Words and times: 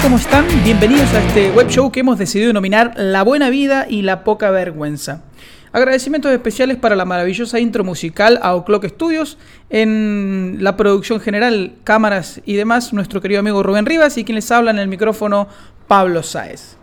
¿cómo 0.00 0.16
están? 0.16 0.46
Bienvenidos 0.64 1.12
a 1.12 1.22
este 1.22 1.50
web 1.50 1.68
show 1.68 1.92
que 1.92 2.00
hemos 2.00 2.18
decidido 2.18 2.48
denominar 2.48 2.94
La 2.96 3.22
Buena 3.22 3.50
Vida 3.50 3.86
y 3.86 4.00
la 4.00 4.24
Poca 4.24 4.50
Vergüenza. 4.50 5.24
Agradecimientos 5.72 6.32
especiales 6.32 6.78
para 6.78 6.96
la 6.96 7.04
maravillosa 7.04 7.60
intro 7.60 7.84
musical 7.84 8.40
a 8.42 8.54
O'Clock 8.54 8.86
Studios, 8.86 9.36
en 9.68 10.56
la 10.60 10.78
producción 10.78 11.20
general, 11.20 11.74
cámaras 11.84 12.40
y 12.46 12.54
demás, 12.54 12.94
nuestro 12.94 13.20
querido 13.20 13.40
amigo 13.40 13.62
Rubén 13.62 13.84
Rivas 13.84 14.16
y 14.16 14.24
quien 14.24 14.36
les 14.36 14.50
habla 14.50 14.70
en 14.70 14.78
el 14.78 14.88
micrófono, 14.88 15.48
Pablo 15.86 16.22
Sáez. 16.22 16.76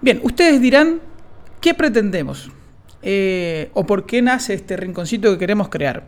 Bien, 0.00 0.18
ustedes 0.22 0.58
dirán, 0.62 1.00
¿qué 1.60 1.74
pretendemos? 1.74 2.50
Eh, 3.02 3.70
¿O 3.74 3.84
por 3.84 4.06
qué 4.06 4.22
nace 4.22 4.54
este 4.54 4.76
rinconcito 4.76 5.30
que 5.30 5.38
queremos 5.38 5.68
crear? 5.68 6.06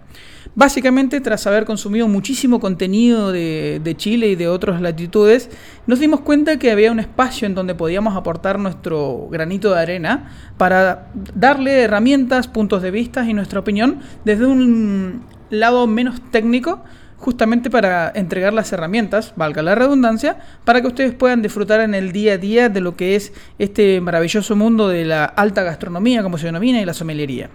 Básicamente, 0.55 1.21
tras 1.21 1.47
haber 1.47 1.65
consumido 1.65 2.07
muchísimo 2.07 2.61
contenido 2.61 3.33
de, 3.33 3.95
Chile 3.97 4.29
y 4.29 4.37
de 4.37 4.47
otras 4.49 4.81
latitudes, 4.81 5.51
nos 5.87 5.99
dimos 5.99 6.21
cuenta 6.21 6.59
que 6.59 6.71
había 6.71 6.93
un 6.93 7.01
espacio 7.01 7.47
en 7.47 7.55
donde 7.55 7.75
podíamos 7.75 8.17
aportar 8.17 8.59
nuestro 8.59 9.29
granito 9.31 9.75
de 9.75 9.81
arena 9.81 10.31
para 10.57 11.11
darle 11.35 11.83
herramientas, 11.83 12.47
puntos 12.47 12.83
de 12.83 12.91
vista 12.93 13.29
y 13.29 13.35
nuestra 13.35 13.61
opinión 13.61 14.01
desde 14.25 14.47
un 14.47 15.23
lado 15.51 15.87
menos 15.87 16.21
técnico, 16.31 16.85
justamente 17.25 17.71
para 17.71 18.13
entregar 18.15 18.53
las 18.53 18.71
herramientas, 18.71 19.33
valga 19.35 19.63
la 19.63 19.75
redundancia, 19.75 20.37
para 20.63 20.83
que 20.83 20.89
ustedes 20.89 21.15
puedan 21.15 21.41
disfrutar 21.41 21.81
en 21.81 21.95
el 21.95 22.13
día 22.13 22.35
a 22.35 22.37
día 22.37 22.69
de 22.69 22.83
lo 22.83 22.97
que 22.97 23.17
es 23.17 23.33
este 23.59 24.03
maravilloso 24.03 24.55
mundo 24.57 24.89
de 24.89 25.07
la 25.07 25.25
alta 25.25 25.63
gastronomía, 25.63 26.23
como 26.23 26.37
se 26.37 26.45
denomina, 26.45 26.83
y 26.83 26.85
la 26.85 26.93
somelería. 26.93 27.49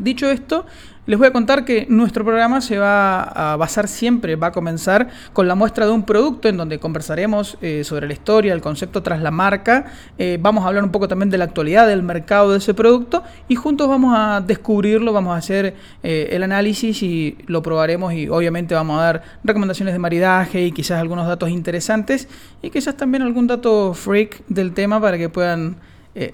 Dicho 0.00 0.28
esto, 0.28 0.66
les 1.04 1.18
voy 1.18 1.26
a 1.26 1.32
contar 1.32 1.64
que 1.64 1.84
nuestro 1.88 2.24
programa 2.24 2.60
se 2.60 2.78
va 2.78 3.22
a 3.22 3.56
basar 3.56 3.88
siempre, 3.88 4.36
va 4.36 4.48
a 4.48 4.52
comenzar 4.52 5.08
con 5.32 5.48
la 5.48 5.56
muestra 5.56 5.84
de 5.84 5.90
un 5.90 6.04
producto 6.04 6.48
en 6.48 6.56
donde 6.56 6.78
conversaremos 6.78 7.58
eh, 7.60 7.82
sobre 7.82 8.06
la 8.06 8.12
historia, 8.12 8.52
el 8.52 8.60
concepto 8.60 9.02
tras 9.02 9.20
la 9.20 9.32
marca, 9.32 9.86
eh, 10.16 10.38
vamos 10.40 10.64
a 10.64 10.68
hablar 10.68 10.84
un 10.84 10.92
poco 10.92 11.08
también 11.08 11.28
de 11.28 11.38
la 11.38 11.44
actualidad 11.44 11.88
del 11.88 12.04
mercado 12.04 12.52
de 12.52 12.58
ese 12.58 12.72
producto 12.72 13.24
y 13.48 13.56
juntos 13.56 13.88
vamos 13.88 14.14
a 14.16 14.40
descubrirlo, 14.40 15.12
vamos 15.12 15.34
a 15.34 15.38
hacer 15.38 15.74
eh, 16.04 16.28
el 16.30 16.44
análisis 16.44 17.02
y 17.02 17.36
lo 17.48 17.62
probaremos 17.62 18.12
y 18.14 18.28
obviamente 18.28 18.76
vamos 18.76 19.00
a 19.00 19.02
dar 19.02 19.22
recomendaciones 19.42 19.94
de 19.94 19.98
maridaje 19.98 20.64
y 20.64 20.70
quizás 20.70 21.00
algunos 21.00 21.26
datos 21.26 21.50
interesantes 21.50 22.28
y 22.62 22.70
quizás 22.70 22.96
también 22.96 23.22
algún 23.22 23.48
dato 23.48 23.92
freak 23.92 24.44
del 24.46 24.72
tema 24.72 25.00
para 25.00 25.18
que 25.18 25.28
puedan 25.28 25.76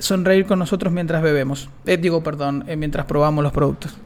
sonreír 0.00 0.44
con 0.44 0.58
nosotros 0.58 0.92
mientras 0.92 1.22
bebemos, 1.22 1.70
digo 1.84 2.20
perdón, 2.22 2.64
mientras 2.76 3.06
probamos 3.06 3.44
los 3.44 3.52
productos. 3.52 3.96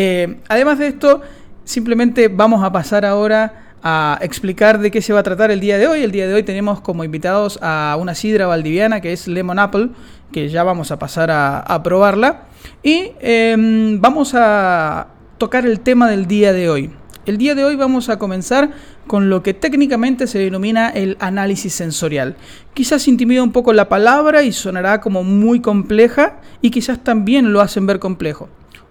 Eh, 0.00 0.36
además 0.48 0.78
de 0.78 0.86
esto, 0.86 1.22
simplemente 1.64 2.28
vamos 2.28 2.62
a 2.62 2.70
pasar 2.70 3.04
ahora 3.04 3.74
a 3.82 4.16
explicar 4.22 4.78
de 4.78 4.92
qué 4.92 5.02
se 5.02 5.12
va 5.12 5.18
a 5.18 5.22
tratar 5.24 5.50
el 5.50 5.58
día 5.58 5.76
de 5.76 5.88
hoy. 5.88 6.04
El 6.04 6.12
día 6.12 6.28
de 6.28 6.34
hoy 6.34 6.44
tenemos 6.44 6.80
como 6.80 7.02
invitados 7.02 7.58
a 7.62 7.96
una 7.98 8.14
sidra 8.14 8.46
valdiviana 8.46 9.00
que 9.00 9.12
es 9.12 9.26
Lemon 9.26 9.58
Apple, 9.58 9.88
que 10.30 10.50
ya 10.50 10.62
vamos 10.62 10.92
a 10.92 11.00
pasar 11.00 11.32
a, 11.32 11.82
probarla. 11.82 12.44
Y 12.84 13.10
em, 13.18 14.00
vamos 14.00 14.34
a 14.36 15.08
tocar 15.36 15.66
el 15.66 15.80
tema 15.80 16.08
del 16.08 16.28
día 16.28 16.52
de 16.52 16.70
hoy. 16.70 16.92
El 17.26 17.36
día 17.36 17.56
de 17.56 17.64
hoy 17.64 17.74
vamos 17.74 18.08
a 18.08 18.20
comenzar 18.20 18.70
con 19.08 19.28
lo 19.30 19.42
que 19.42 19.52
técnicamente 19.52 20.28
se 20.28 20.38
denomina 20.38 20.90
el 20.90 21.16
análisis 21.18 21.74
sensorial. 21.74 22.36
Quizás 22.72 23.08
intimida 23.08 23.42
un 23.42 23.50
poco 23.50 23.72
la 23.72 23.88
palabra 23.88 24.44
y 24.44 24.52
sonará 24.52 25.00
como 25.00 25.24
muy 25.24 25.58
compleja 25.58 26.36
y 26.62 26.70
quizás 26.70 27.02
también 27.02 27.52
lo 27.52 27.60
hacen 27.60 27.84
ver 27.84 27.98
complejo. 27.98 28.48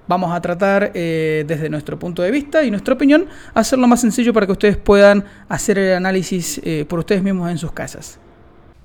Vamos 0.07 0.33
a 0.33 0.41
tratar 0.41 0.91
eh, 0.93 1.43
desde 1.47 1.69
nuestro 1.69 1.99
punto 1.99 2.21
de 2.21 2.31
vista 2.31 2.63
y 2.63 2.71
nuestra 2.71 2.93
opinión 2.93 3.27
hacerlo 3.53 3.87
más 3.87 4.01
sencillo 4.01 4.33
para 4.33 4.45
que 4.45 4.53
ustedes 4.53 4.77
puedan 4.77 5.25
hacer 5.49 5.77
el 5.77 5.93
análisis 5.93 6.61
eh, 6.63 6.85
por 6.87 6.99
ustedes 6.99 7.23
mismos 7.23 7.51
en 7.51 7.57
sus 7.57 7.71
casas. 7.71 8.19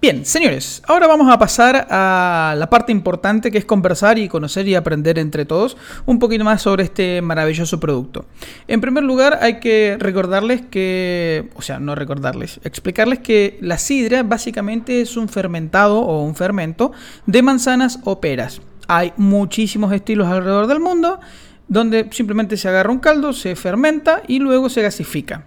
Bien, 0.03 0.27
señores, 0.27 0.83
ahora 0.89 1.07
vamos 1.07 1.33
a 1.33 1.39
pasar 1.39 1.87
a 1.89 2.57
la 2.59 2.69
parte 2.69 2.91
importante 2.91 3.53
que 3.53 3.59
es 3.59 3.65
conversar 3.65 4.19
y 4.19 4.27
conocer 4.27 4.67
y 4.67 4.75
aprender 4.75 5.17
entre 5.17 5.45
todos 5.45 5.77
un 6.07 6.19
poquito 6.19 6.43
más 6.43 6.61
sobre 6.61 6.83
este 6.83 7.23
maravilloso 7.23 7.79
producto. 7.79 8.25
En 8.67 8.81
primer 8.81 9.05
lugar, 9.05 9.39
hay 9.41 9.61
que 9.61 9.97
recordarles 10.01 10.63
que, 10.63 11.51
o 11.55 11.63
sea, 11.63 11.79
no 11.79 11.95
recordarles, 11.95 12.59
explicarles 12.65 13.21
que 13.21 13.59
la 13.61 13.79
sidra 13.79 14.25
básicamente 14.25 15.03
es 15.03 15.17
un 15.17 15.29
fermentado 15.29 16.01
o 16.01 16.25
un 16.25 16.35
fermento 16.35 16.91
de 17.27 17.43
manzanas 17.43 18.01
o 18.03 18.21
peras. 18.21 18.61
Hay 18.95 19.15
muchísimos 19.17 19.91
estilos 19.95 20.29
alrededor 20.29 20.67
del 20.67 20.79
mundo 20.79 21.19
donde 21.67 22.11
simplemente 22.11 22.59
se 22.59 22.69
agarra 22.69 22.93
un 22.93 22.99
caldo, 22.99 23.33
se 23.33 23.57
fermenta 23.57 24.23
y 24.29 24.39
luego 24.39 24.69
se 24.69 24.83
gasifica. 24.83 25.47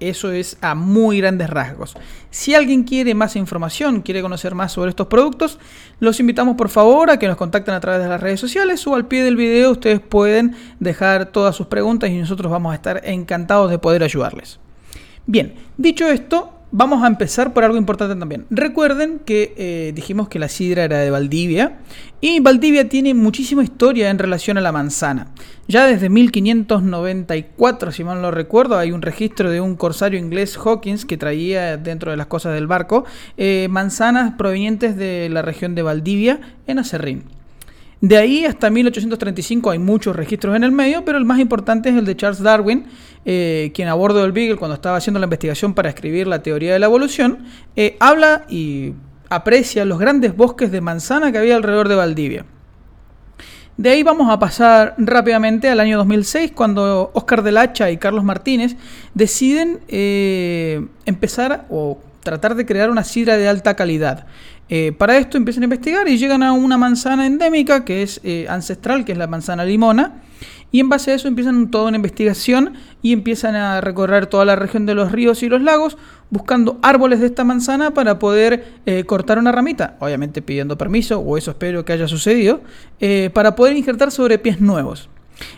Eso 0.00 0.32
es 0.32 0.56
a 0.62 0.74
muy 0.74 1.18
grandes 1.18 1.50
rasgos. 1.50 1.94
Si 2.30 2.54
alguien 2.54 2.84
quiere 2.84 3.14
más 3.14 3.36
información, 3.36 4.00
quiere 4.00 4.22
conocer 4.22 4.54
más 4.54 4.72
sobre 4.72 4.88
estos 4.88 5.08
productos, 5.08 5.58
los 5.98 6.20
invitamos 6.20 6.56
por 6.56 6.70
favor 6.70 7.10
a 7.10 7.18
que 7.18 7.28
nos 7.28 7.36
contacten 7.36 7.74
a 7.74 7.80
través 7.80 8.02
de 8.02 8.08
las 8.08 8.18
redes 8.18 8.40
sociales 8.40 8.86
o 8.86 8.94
al 8.94 9.06
pie 9.06 9.24
del 9.24 9.36
video 9.36 9.72
ustedes 9.72 10.00
pueden 10.00 10.56
dejar 10.78 11.26
todas 11.26 11.54
sus 11.54 11.66
preguntas 11.66 12.08
y 12.08 12.16
nosotros 12.16 12.50
vamos 12.50 12.72
a 12.72 12.76
estar 12.76 13.02
encantados 13.04 13.70
de 13.70 13.78
poder 13.78 14.02
ayudarles. 14.02 14.58
Bien, 15.26 15.54
dicho 15.76 16.08
esto, 16.08 16.59
Vamos 16.72 17.02
a 17.02 17.08
empezar 17.08 17.52
por 17.52 17.64
algo 17.64 17.76
importante 17.76 18.14
también. 18.14 18.46
Recuerden 18.48 19.18
que 19.18 19.54
eh, 19.56 19.92
dijimos 19.92 20.28
que 20.28 20.38
la 20.38 20.48
sidra 20.48 20.84
era 20.84 20.98
de 20.98 21.10
Valdivia 21.10 21.78
y 22.20 22.38
Valdivia 22.38 22.88
tiene 22.88 23.12
muchísima 23.12 23.64
historia 23.64 24.08
en 24.08 24.20
relación 24.20 24.56
a 24.56 24.60
la 24.60 24.70
manzana. 24.70 25.32
Ya 25.66 25.84
desde 25.86 26.08
1594, 26.08 27.90
si 27.90 28.04
mal 28.04 28.22
no 28.22 28.30
recuerdo, 28.30 28.78
hay 28.78 28.92
un 28.92 29.02
registro 29.02 29.50
de 29.50 29.60
un 29.60 29.74
corsario 29.74 30.20
inglés 30.20 30.56
Hawkins 30.56 31.04
que 31.04 31.16
traía 31.16 31.76
dentro 31.76 32.12
de 32.12 32.16
las 32.16 32.28
cosas 32.28 32.54
del 32.54 32.68
barco 32.68 33.04
eh, 33.36 33.66
manzanas 33.68 34.34
provenientes 34.38 34.96
de 34.96 35.28
la 35.28 35.42
región 35.42 35.74
de 35.74 35.82
Valdivia 35.82 36.40
en 36.68 36.78
Acerrín. 36.78 37.39
De 38.00 38.16
ahí 38.16 38.46
hasta 38.46 38.70
1835 38.70 39.70
hay 39.70 39.78
muchos 39.78 40.16
registros 40.16 40.56
en 40.56 40.64
el 40.64 40.72
medio, 40.72 41.04
pero 41.04 41.18
el 41.18 41.26
más 41.26 41.38
importante 41.38 41.90
es 41.90 41.96
el 41.96 42.06
de 42.06 42.16
Charles 42.16 42.42
Darwin, 42.42 42.86
eh, 43.26 43.72
quien 43.74 43.88
a 43.88 43.94
bordo 43.94 44.22
del 44.22 44.32
Beagle, 44.32 44.56
cuando 44.56 44.74
estaba 44.74 44.96
haciendo 44.96 45.20
la 45.20 45.26
investigación 45.26 45.74
para 45.74 45.90
escribir 45.90 46.26
la 46.26 46.42
teoría 46.42 46.72
de 46.72 46.78
la 46.78 46.86
evolución, 46.86 47.44
eh, 47.76 47.96
habla 48.00 48.46
y 48.48 48.94
aprecia 49.28 49.84
los 49.84 49.98
grandes 49.98 50.34
bosques 50.34 50.72
de 50.72 50.80
manzana 50.80 51.30
que 51.30 51.38
había 51.38 51.56
alrededor 51.56 51.88
de 51.88 51.94
Valdivia. 51.94 52.46
De 53.76 53.90
ahí 53.90 54.02
vamos 54.02 54.30
a 54.30 54.38
pasar 54.38 54.94
rápidamente 54.98 55.68
al 55.68 55.80
año 55.80 55.98
2006, 55.98 56.52
cuando 56.52 57.10
Oscar 57.14 57.42
del 57.42 57.58
Hacha 57.58 57.90
y 57.90 57.98
Carlos 57.98 58.24
Martínez 58.24 58.76
deciden 59.14 59.80
eh, 59.88 60.86
empezar 61.04 61.66
o 61.70 61.98
tratar 62.22 62.54
de 62.54 62.66
crear 62.66 62.90
una 62.90 63.04
sidra 63.04 63.36
de 63.36 63.48
alta 63.48 63.74
calidad. 63.74 64.26
Eh, 64.68 64.92
para 64.96 65.18
esto 65.18 65.36
empiezan 65.36 65.64
a 65.64 65.66
investigar 65.66 66.06
y 66.08 66.16
llegan 66.16 66.42
a 66.42 66.52
una 66.52 66.78
manzana 66.78 67.26
endémica 67.26 67.84
que 67.84 68.02
es 68.02 68.20
eh, 68.22 68.46
ancestral, 68.48 69.04
que 69.04 69.12
es 69.12 69.18
la 69.18 69.26
manzana 69.26 69.64
limona. 69.64 70.22
Y 70.72 70.78
en 70.78 70.88
base 70.88 71.10
a 71.10 71.14
eso 71.14 71.26
empiezan 71.26 71.72
toda 71.72 71.88
una 71.88 71.96
investigación 71.96 72.74
y 73.02 73.12
empiezan 73.12 73.56
a 73.56 73.80
recorrer 73.80 74.28
toda 74.28 74.44
la 74.44 74.54
región 74.54 74.86
de 74.86 74.94
los 74.94 75.10
ríos 75.10 75.42
y 75.42 75.48
los 75.48 75.60
lagos 75.60 75.98
buscando 76.30 76.78
árboles 76.82 77.18
de 77.18 77.26
esta 77.26 77.42
manzana 77.42 77.92
para 77.92 78.20
poder 78.20 78.74
eh, 78.86 79.02
cortar 79.02 79.38
una 79.38 79.50
ramita, 79.50 79.96
obviamente 79.98 80.42
pidiendo 80.42 80.78
permiso, 80.78 81.18
o 81.18 81.36
eso 81.36 81.50
espero 81.50 81.84
que 81.84 81.92
haya 81.92 82.06
sucedido, 82.06 82.60
para 83.34 83.56
poder 83.56 83.76
injertar 83.76 84.12
sobre 84.12 84.38
pies 84.38 84.60
nuevos. 84.60 85.08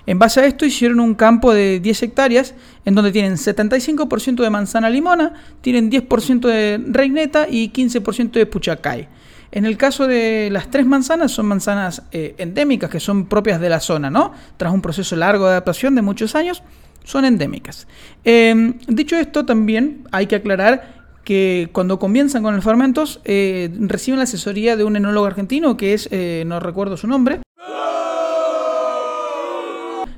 En 0.07 0.19
base 0.19 0.41
a 0.41 0.47
esto 0.47 0.65
hicieron 0.67 1.01
un 1.01 1.15
campo 1.15 1.53
de 1.53 1.81
10 1.81 2.03
hectáreas 2.05 2.55
en 2.85 2.95
donde 2.95 3.13
tienen 3.13 3.35
75% 3.35 4.43
de 4.43 4.51
manzana 4.51 4.91
limona, 4.91 5.35
tienen 5.61 5.91
10% 5.91 6.41
de 6.41 6.81
reineta 6.89 7.47
y 7.49 7.71
15% 7.71 8.33
de 8.33 8.47
puchacay. 8.47 9.09
En 9.53 9.67
el 9.67 9.77
caso 9.77 10.07
de 10.07 10.49
las 10.51 10.71
tres 10.71 10.87
manzanas, 10.87 11.31
son 11.33 11.47
manzanas 11.47 12.03
eh, 12.11 12.35
endémicas 12.39 12.89
que 12.89 13.01
son 13.01 13.27
propias 13.27 13.61
de 13.61 13.69
la 13.69 13.81
zona, 13.81 14.09
¿no? 14.09 14.33
Tras 14.57 14.73
un 14.73 14.81
proceso 14.81 15.15
largo 15.15 15.45
de 15.45 15.51
adaptación 15.51 15.95
de 15.95 16.01
muchos 16.01 16.35
años, 16.35 16.63
son 17.05 17.27
endémicas. 17.27 17.87
Em, 18.25 18.79
dicho 18.89 19.17
esto, 19.17 19.45
también 19.45 20.09
hay 20.11 20.27
que 20.27 20.37
aclarar 20.37 21.03
que 21.23 21.69
cuando 21.73 21.99
comienzan 21.99 22.43
con 22.43 22.57
los 22.57 22.65
fermentos 22.65 23.21
eh, 23.25 23.71
reciben 23.79 24.19
la 24.19 24.25
asesoría 24.25 24.77
de 24.77 24.85
un 24.85 24.97
enólogo 24.97 25.27
argentino 25.27 25.77
que 25.77 25.93
es, 25.93 26.09
eh, 26.11 26.45
no 26.47 26.59
recuerdo 26.59 26.97
su 26.97 27.07
nombre, 27.07 27.42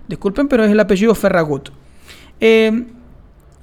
Disculpen, 0.08 0.48
pero 0.48 0.64
es 0.64 0.70
el 0.70 0.80
apellido 0.80 1.14
Ferragut. 1.14 1.70
Eh, 2.40 2.84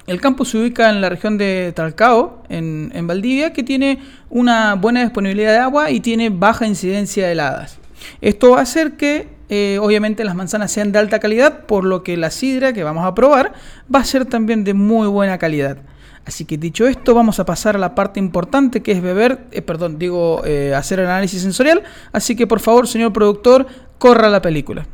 el 0.06 0.20
campo 0.20 0.44
se 0.44 0.58
ubica 0.58 0.90
en 0.90 1.00
la 1.00 1.08
región 1.08 1.38
de 1.38 1.72
Talcao, 1.74 2.42
en, 2.48 3.06
Valdivia, 3.06 3.52
que 3.52 3.62
tiene 3.62 4.00
una 4.30 4.74
buena 4.74 5.02
disponibilidad 5.02 5.52
de 5.52 5.58
agua 5.58 5.90
y 5.90 6.00
tiene 6.00 6.30
baja 6.30 6.66
incidencia 6.66 7.26
de 7.26 7.32
heladas. 7.32 7.78
Esto 8.20 8.50
va 8.50 8.58
a 8.58 8.62
hacer 8.62 8.96
que, 8.96 9.28
eh, 9.48 9.78
obviamente, 9.80 10.24
las 10.24 10.34
manzanas 10.34 10.72
sean 10.72 10.90
de 10.90 10.98
alta 10.98 11.20
calidad, 11.20 11.66
por 11.66 11.84
lo 11.84 12.02
que 12.02 12.16
la 12.16 12.32
sidra 12.32 12.72
que 12.72 12.82
vamos 12.82 13.06
a 13.06 13.14
probar 13.14 13.52
va 13.94 14.00
a 14.00 14.04
ser 14.04 14.24
también 14.24 14.64
de 14.64 14.74
muy 14.74 15.06
buena 15.06 15.38
calidad. 15.38 15.78
Así 16.24 16.44
que 16.44 16.56
dicho 16.56 16.88
esto, 16.88 17.14
vamos 17.14 17.38
a 17.38 17.44
pasar 17.44 17.76
a 17.76 17.78
la 17.78 17.94
parte 17.94 18.18
importante 18.18 18.82
que 18.82 18.90
es 18.90 19.02
beber, 19.02 19.46
eh, 19.52 19.62
perdón, 19.62 20.00
digo, 20.00 20.42
hacer 20.76 20.98
el 20.98 21.06
análisis 21.06 21.42
sensorial. 21.42 21.84
Así 22.10 22.34
que 22.34 22.48
por 22.48 22.58
favor, 22.58 22.88
señor 22.88 23.12
productor, 23.12 23.66
corra 23.98 24.28
la 24.28 24.42
película. 24.42 24.88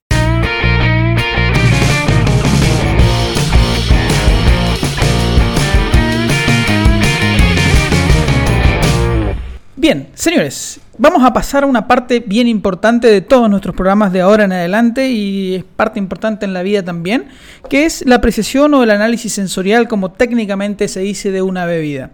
Bien, 9.79 10.09
señores, 10.15 10.81
vamos 10.99 11.23
a 11.23 11.33
pasar 11.33 11.63
a 11.63 11.67
una 11.69 11.87
parte 11.87 12.19
bien 12.19 12.49
importante 12.49 13.07
de 13.07 13.21
todos 13.21 13.49
nuestros 13.49 13.77
programas 13.77 14.13
de 14.13 14.21
ahora 14.21 14.43
en 14.43 14.51
adelante 14.51 15.09
y 15.09 15.55
es 15.55 15.63
parte 15.63 16.01
importante 16.01 16.45
en 16.45 16.53
la 16.53 16.65
vida 16.65 16.83
también, 16.83 17.27
que 17.71 17.85
es 17.85 18.05
la 18.05 18.17
apreciación 18.17 18.75
o 18.75 18.83
el 18.83 18.91
análisis 18.91 19.33
sensorial, 19.33 19.87
como 19.87 20.11
técnicamente 20.11 20.89
se 20.89 20.99
dice, 20.99 21.31
de 21.31 21.43
una 21.43 21.65
bebida. 21.65 22.11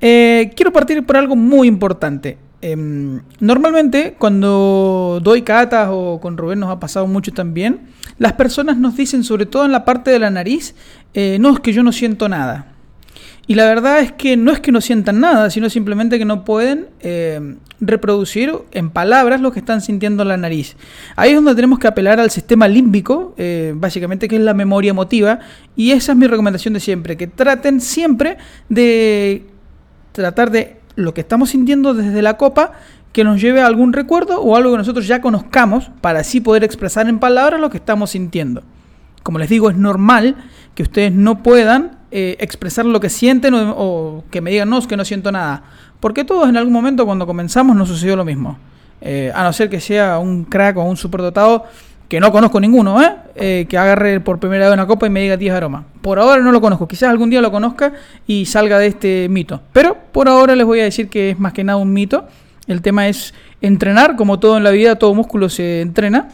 Eh, 0.00 0.52
quiero 0.54 0.72
partir 0.72 1.04
por 1.04 1.16
algo 1.16 1.34
muy 1.34 1.66
importante. 1.66 2.38
Em, 2.62 3.20
normalmente 3.40 4.14
cuando 4.16 5.20
doy 5.20 5.42
catas 5.42 5.88
o 5.90 6.20
con 6.22 6.36
Rubén 6.36 6.60
nos 6.60 6.70
ha 6.70 6.78
pasado 6.78 7.08
mucho 7.08 7.32
también, 7.32 7.80
las 8.18 8.34
personas 8.34 8.76
nos 8.76 8.96
dicen, 8.96 9.24
sobre 9.24 9.46
todo 9.46 9.64
en 9.64 9.72
la 9.72 9.84
parte 9.84 10.12
de 10.12 10.20
la 10.20 10.30
nariz, 10.30 10.76
eh, 11.14 11.38
no 11.40 11.52
es 11.52 11.58
que 11.58 11.72
yo 11.72 11.82
no 11.82 11.90
siento 11.90 12.28
nada. 12.28 12.75
Y 13.48 13.54
la 13.54 13.66
verdad 13.66 14.00
es 14.00 14.10
que 14.10 14.36
no 14.36 14.50
es 14.50 14.58
que 14.58 14.72
no 14.72 14.80
sientan 14.80 15.20
nada, 15.20 15.50
sino 15.50 15.70
simplemente 15.70 16.18
que 16.18 16.24
no 16.24 16.44
pueden 16.44 16.88
eh, 17.00 17.56
reproducir 17.80 18.52
en 18.72 18.90
palabras 18.90 19.40
lo 19.40 19.52
que 19.52 19.60
están 19.60 19.80
sintiendo 19.80 20.24
en 20.24 20.30
la 20.30 20.36
nariz. 20.36 20.76
Ahí 21.14 21.30
es 21.30 21.36
donde 21.36 21.54
tenemos 21.54 21.78
que 21.78 21.86
apelar 21.86 22.18
al 22.18 22.30
sistema 22.30 22.66
límbico, 22.66 23.34
eh, 23.36 23.72
básicamente 23.76 24.26
que 24.26 24.36
es 24.36 24.42
la 24.42 24.54
memoria 24.54 24.90
emotiva, 24.90 25.38
y 25.76 25.92
esa 25.92 26.12
es 26.12 26.18
mi 26.18 26.26
recomendación 26.26 26.74
de 26.74 26.80
siempre, 26.80 27.16
que 27.16 27.28
traten 27.28 27.80
siempre 27.80 28.36
de 28.68 29.46
tratar 30.10 30.50
de 30.50 30.78
lo 30.96 31.14
que 31.14 31.20
estamos 31.20 31.50
sintiendo 31.50 31.94
desde 31.94 32.22
la 32.22 32.36
copa, 32.36 32.72
que 33.12 33.22
nos 33.22 33.40
lleve 33.40 33.60
a 33.60 33.66
algún 33.66 33.92
recuerdo 33.92 34.40
o 34.40 34.56
algo 34.56 34.72
que 34.72 34.78
nosotros 34.78 35.06
ya 35.06 35.20
conozcamos, 35.20 35.90
para 36.00 36.20
así 36.20 36.40
poder 36.40 36.64
expresar 36.64 37.08
en 37.08 37.20
palabras 37.20 37.60
lo 37.60 37.70
que 37.70 37.76
estamos 37.76 38.10
sintiendo. 38.10 38.62
Como 39.22 39.38
les 39.38 39.48
digo, 39.48 39.70
es 39.70 39.76
normal 39.76 40.36
que 40.74 40.82
ustedes 40.82 41.12
no 41.12 41.42
puedan 41.42 41.95
eh, 42.10 42.36
expresar 42.40 42.86
lo 42.86 43.00
que 43.00 43.08
sienten 43.08 43.54
o, 43.54 44.24
que 44.30 44.40
me 44.40 44.50
digan, 44.50 44.70
no, 44.70 44.78
es 44.78 44.86
que 44.86 44.96
no 44.96 45.04
siento 45.04 45.32
nada. 45.32 45.62
Porque 46.00 46.24
todos 46.24 46.48
en 46.48 46.56
algún 46.56 46.72
momento 46.72 47.04
cuando 47.06 47.26
comenzamos 47.26 47.76
nos 47.76 47.88
sucedió 47.88 48.16
lo 48.16 48.24
mismo. 48.24 48.58
Eh, 49.00 49.30
a 49.34 49.44
no 49.44 49.52
ser 49.52 49.68
que 49.68 49.80
sea 49.80 50.18
un 50.18 50.44
crack 50.44 50.76
o 50.76 50.82
un 50.84 50.96
superdotado, 50.96 51.64
que 52.08 52.20
no 52.20 52.30
conozco 52.30 52.60
ninguno, 52.60 53.02
¿eh? 53.02 53.66
que 53.68 53.76
agarre 53.76 54.20
por 54.20 54.38
primera 54.38 54.66
vez 54.66 54.74
una 54.74 54.86
copa 54.86 55.06
y 55.06 55.10
me 55.10 55.20
diga 55.20 55.36
10 55.36 55.54
aromas. 55.54 55.84
Por 56.02 56.20
ahora 56.20 56.40
no 56.40 56.52
lo 56.52 56.60
conozco, 56.60 56.86
quizás 56.86 57.10
algún 57.10 57.30
día 57.30 57.40
lo 57.40 57.50
conozca 57.50 57.94
y 58.26 58.46
salga 58.46 58.78
de 58.78 58.86
este 58.86 59.28
mito. 59.28 59.60
Pero 59.72 59.96
por 60.12 60.28
ahora 60.28 60.54
les 60.54 60.64
voy 60.64 60.80
a 60.80 60.84
decir 60.84 61.08
que 61.08 61.30
es 61.30 61.38
más 61.38 61.52
que 61.52 61.64
nada 61.64 61.78
un 61.78 61.92
mito. 61.92 62.26
El 62.68 62.80
tema 62.80 63.08
es 63.08 63.34
entrenar, 63.60 64.16
como 64.16 64.38
todo 64.38 64.56
en 64.56 64.64
la 64.64 64.70
vida, 64.70 64.96
todo 64.96 65.14
músculo 65.14 65.48
se 65.48 65.80
entrena 65.80 66.28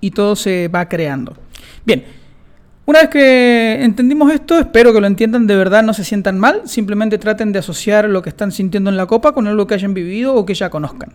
y 0.00 0.10
todo 0.10 0.36
se 0.36 0.68
va 0.68 0.88
creando. 0.88 1.34
Bien, 1.84 2.04
una 2.86 3.00
vez 3.00 3.08
que 3.10 3.82
entendimos 3.82 4.32
esto, 4.32 4.58
espero 4.58 4.92
que 4.92 5.00
lo 5.00 5.06
entiendan 5.06 5.46
de 5.46 5.56
verdad, 5.56 5.82
no 5.82 5.92
se 5.92 6.04
sientan 6.04 6.38
mal, 6.38 6.62
simplemente 6.64 7.18
traten 7.18 7.52
de 7.52 7.58
asociar 7.58 8.08
lo 8.08 8.22
que 8.22 8.28
están 8.28 8.52
sintiendo 8.52 8.90
en 8.90 8.96
la 8.96 9.06
copa 9.06 9.32
con 9.32 9.46
algo 9.46 9.66
que 9.66 9.74
hayan 9.74 9.92
vivido 9.92 10.34
o 10.34 10.46
que 10.46 10.54
ya 10.54 10.70
conozcan. 10.70 11.12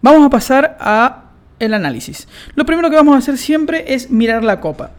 Vamos 0.00 0.26
a 0.26 0.30
pasar 0.30 0.76
a 0.80 1.24
el 1.58 1.74
análisis. 1.74 2.26
Lo 2.54 2.64
primero 2.64 2.90
que 2.90 2.96
vamos 2.96 3.14
a 3.14 3.18
hacer 3.18 3.38
siempre 3.38 3.94
es 3.94 4.10
mirar 4.10 4.42
la 4.44 4.60
copa. 4.60 4.90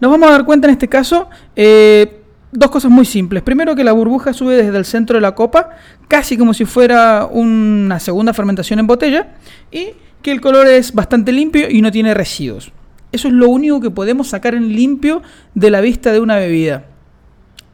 Nos 0.00 0.10
vamos 0.10 0.28
a 0.28 0.32
dar 0.32 0.44
cuenta 0.44 0.68
en 0.68 0.72
este 0.72 0.88
caso 0.88 1.28
eh, 1.56 2.20
dos 2.52 2.70
cosas 2.70 2.90
muy 2.90 3.04
simples. 3.04 3.42
Primero 3.42 3.74
que 3.74 3.84
la 3.84 3.92
burbuja 3.92 4.32
sube 4.32 4.54
desde 4.54 4.76
el 4.76 4.84
centro 4.84 5.16
de 5.16 5.22
la 5.22 5.34
copa, 5.34 5.70
casi 6.08 6.36
como 6.36 6.54
si 6.54 6.64
fuera 6.64 7.26
una 7.26 7.98
segunda 8.00 8.32
fermentación 8.32 8.78
en 8.78 8.86
botella, 8.86 9.34
y 9.70 9.88
que 10.22 10.30
el 10.30 10.40
color 10.40 10.66
es 10.66 10.92
bastante 10.92 11.32
limpio 11.32 11.70
y 11.70 11.82
no 11.82 11.90
tiene 11.90 12.14
residuos. 12.14 12.72
Eso 13.10 13.28
es 13.28 13.34
lo 13.34 13.48
único 13.48 13.80
que 13.80 13.90
podemos 13.90 14.28
sacar 14.28 14.54
en 14.54 14.68
limpio 14.74 15.22
de 15.54 15.70
la 15.70 15.80
vista 15.80 16.12
de 16.12 16.20
una 16.20 16.36
bebida. 16.36 16.84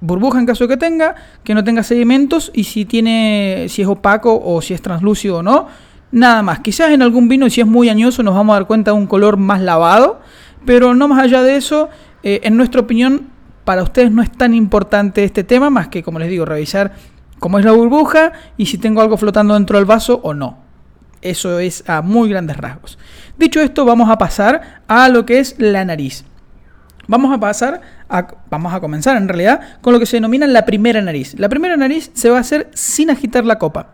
Burbuja 0.00 0.38
en 0.38 0.46
caso 0.46 0.68
que 0.68 0.76
tenga, 0.76 1.14
que 1.42 1.54
no 1.54 1.64
tenga 1.64 1.82
sedimentos 1.82 2.50
y 2.54 2.64
si 2.64 2.84
tiene, 2.84 3.66
si 3.68 3.82
es 3.82 3.88
opaco 3.88 4.40
o 4.44 4.60
si 4.60 4.74
es 4.74 4.82
translúcido 4.82 5.38
o 5.38 5.42
no, 5.42 5.66
nada 6.12 6.42
más. 6.42 6.60
Quizás 6.60 6.90
en 6.90 7.02
algún 7.02 7.28
vino, 7.28 7.48
si 7.50 7.60
es 7.60 7.66
muy 7.66 7.88
añoso, 7.88 8.22
nos 8.22 8.34
vamos 8.34 8.54
a 8.54 8.58
dar 8.58 8.66
cuenta 8.66 8.92
de 8.92 8.96
un 8.96 9.06
color 9.06 9.36
más 9.36 9.60
lavado, 9.60 10.20
pero 10.64 10.94
no 10.94 11.08
más 11.08 11.22
allá 11.22 11.42
de 11.42 11.56
eso, 11.56 11.88
eh, 12.22 12.40
en 12.44 12.56
nuestra 12.56 12.80
opinión, 12.80 13.28
para 13.64 13.82
ustedes 13.82 14.12
no 14.12 14.22
es 14.22 14.30
tan 14.30 14.54
importante 14.54 15.24
este 15.24 15.42
tema, 15.42 15.70
más 15.70 15.88
que, 15.88 16.02
como 16.02 16.18
les 16.18 16.28
digo, 16.28 16.44
revisar 16.44 16.92
cómo 17.38 17.58
es 17.58 17.64
la 17.64 17.72
burbuja 17.72 18.32
y 18.56 18.66
si 18.66 18.78
tengo 18.78 19.00
algo 19.00 19.16
flotando 19.16 19.54
dentro 19.54 19.78
del 19.78 19.86
vaso 19.86 20.20
o 20.22 20.34
no. 20.34 20.63
Eso 21.24 21.58
es 21.58 21.82
a 21.88 22.02
muy 22.02 22.28
grandes 22.28 22.56
rasgos. 22.58 22.98
Dicho 23.38 23.60
esto, 23.60 23.84
vamos 23.84 24.10
a 24.10 24.18
pasar 24.18 24.82
a 24.86 25.08
lo 25.08 25.24
que 25.24 25.40
es 25.40 25.56
la 25.58 25.84
nariz. 25.84 26.24
Vamos 27.08 27.34
a 27.34 27.40
pasar 27.40 27.80
a, 28.08 28.26
vamos 28.50 28.72
a 28.72 28.80
comenzar 28.80 29.16
en 29.16 29.26
realidad 29.26 29.60
con 29.80 29.94
lo 29.94 29.98
que 29.98 30.06
se 30.06 30.18
denomina 30.18 30.46
la 30.46 30.66
primera 30.66 31.00
nariz. 31.00 31.34
La 31.38 31.48
primera 31.48 31.76
nariz 31.78 32.10
se 32.12 32.28
va 32.28 32.36
a 32.36 32.40
hacer 32.40 32.70
sin 32.74 33.10
agitar 33.10 33.44
la 33.44 33.58
copa. 33.58 33.88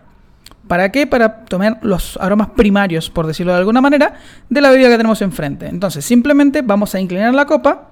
¿Para 0.66 0.90
qué? 0.90 1.06
Para 1.06 1.44
tomar 1.44 1.78
los 1.82 2.16
aromas 2.20 2.50
primarios, 2.50 3.10
por 3.10 3.28
decirlo 3.28 3.52
de 3.52 3.58
alguna 3.58 3.80
manera, 3.80 4.14
de 4.48 4.60
la 4.60 4.70
bebida 4.70 4.88
que 4.88 4.96
tenemos 4.96 5.22
enfrente. 5.22 5.66
Entonces, 5.66 6.04
simplemente 6.04 6.62
vamos 6.62 6.94
a 6.94 7.00
inclinar 7.00 7.32
la 7.32 7.46
copa, 7.46 7.90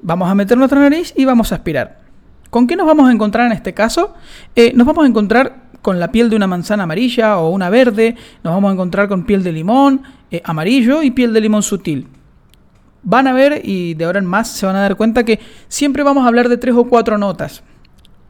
vamos 0.00 0.30
a 0.30 0.34
meter 0.34 0.56
nuestra 0.58 0.78
nariz 0.78 1.12
y 1.16 1.24
vamos 1.24 1.50
a 1.50 1.56
aspirar. 1.56 2.00
¿Con 2.50 2.66
qué 2.66 2.76
nos 2.76 2.86
vamos 2.86 3.08
a 3.08 3.12
encontrar 3.12 3.46
en 3.46 3.52
este 3.52 3.74
caso? 3.74 4.14
Eh, 4.54 4.72
nos 4.74 4.86
vamos 4.86 5.04
a 5.04 5.08
encontrar 5.08 5.61
con 5.82 5.98
la 5.98 6.12
piel 6.12 6.30
de 6.30 6.36
una 6.36 6.46
manzana 6.46 6.84
amarilla 6.84 7.38
o 7.38 7.50
una 7.50 7.68
verde, 7.68 8.14
nos 8.42 8.54
vamos 8.54 8.70
a 8.70 8.72
encontrar 8.72 9.08
con 9.08 9.24
piel 9.24 9.42
de 9.42 9.52
limón 9.52 10.02
eh, 10.30 10.40
amarillo 10.44 11.02
y 11.02 11.10
piel 11.10 11.34
de 11.34 11.40
limón 11.40 11.62
sutil. 11.62 12.06
Van 13.02 13.26
a 13.26 13.32
ver 13.32 13.60
y 13.64 13.94
de 13.94 14.04
ahora 14.04 14.20
en 14.20 14.26
más 14.26 14.48
se 14.48 14.64
van 14.64 14.76
a 14.76 14.80
dar 14.80 14.96
cuenta 14.96 15.24
que 15.24 15.40
siempre 15.68 16.04
vamos 16.04 16.24
a 16.24 16.28
hablar 16.28 16.48
de 16.48 16.56
tres 16.56 16.74
o 16.74 16.84
cuatro 16.84 17.18
notas. 17.18 17.64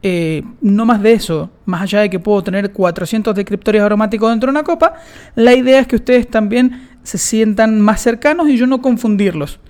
Eh, 0.05 0.43
no 0.61 0.85
más 0.85 1.01
de 1.01 1.13
eso, 1.13 1.51
más 1.65 1.83
allá 1.83 2.01
de 2.01 2.11
que 2.11 2.19
puedo 2.19 2.43
tener 2.43 2.73
400 2.73 3.37
descriptores 3.37 3.83
aromáticos 3.83 4.31
dentro 4.31 4.49
de 4.49 4.59
una 4.59 4.65
copa, 4.65 4.95
la 5.37 5.55
idea 5.55 5.79
es 5.79 5.87
que 5.87 5.95
ustedes 5.95 6.29
también 6.29 6.89
se 7.05 7.19
sientan 7.19 7.81
más 7.81 8.01
cercanos 8.01 8.49
y 8.49 8.57
yo 8.57 8.67
no 8.67 8.83
confundirlos. 8.83 9.61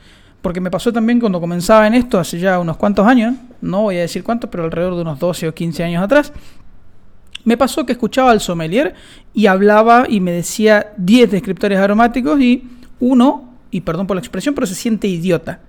Porque 0.40 0.60
me 0.60 0.70
pasó 0.70 0.92
también 0.92 1.20
cuando 1.20 1.40
comenzaba 1.40 1.86
en 1.86 1.94
esto, 1.94 2.18
hace 2.18 2.38
ya 2.38 2.58
unos 2.58 2.76
cuantos 2.76 3.06
años, 3.06 3.34
no 3.60 3.82
voy 3.82 3.98
a 3.98 4.00
decir 4.00 4.24
cuántos, 4.24 4.50
pero 4.50 4.64
alrededor 4.64 4.96
de 4.96 5.02
unos 5.02 5.18
12 5.18 5.48
o 5.48 5.54
15 5.54 5.84
años 5.84 6.02
atrás, 6.02 6.32
me 7.44 7.56
pasó 7.56 7.84
que 7.86 7.92
escuchaba 7.92 8.30
al 8.30 8.40
sommelier 8.40 8.94
y 9.34 9.46
hablaba 9.46 10.06
y 10.08 10.20
me 10.20 10.32
decía 10.32 10.92
10 10.96 11.30
descriptores 11.30 11.78
aromáticos 11.78 12.40
y 12.40 12.68
uno, 13.00 13.56
y 13.70 13.80
perdón 13.80 14.06
por 14.06 14.16
la 14.16 14.20
expresión, 14.20 14.54
pero 14.54 14.66
se 14.66 14.74
siente 14.74 15.08
idiota. 15.08 15.60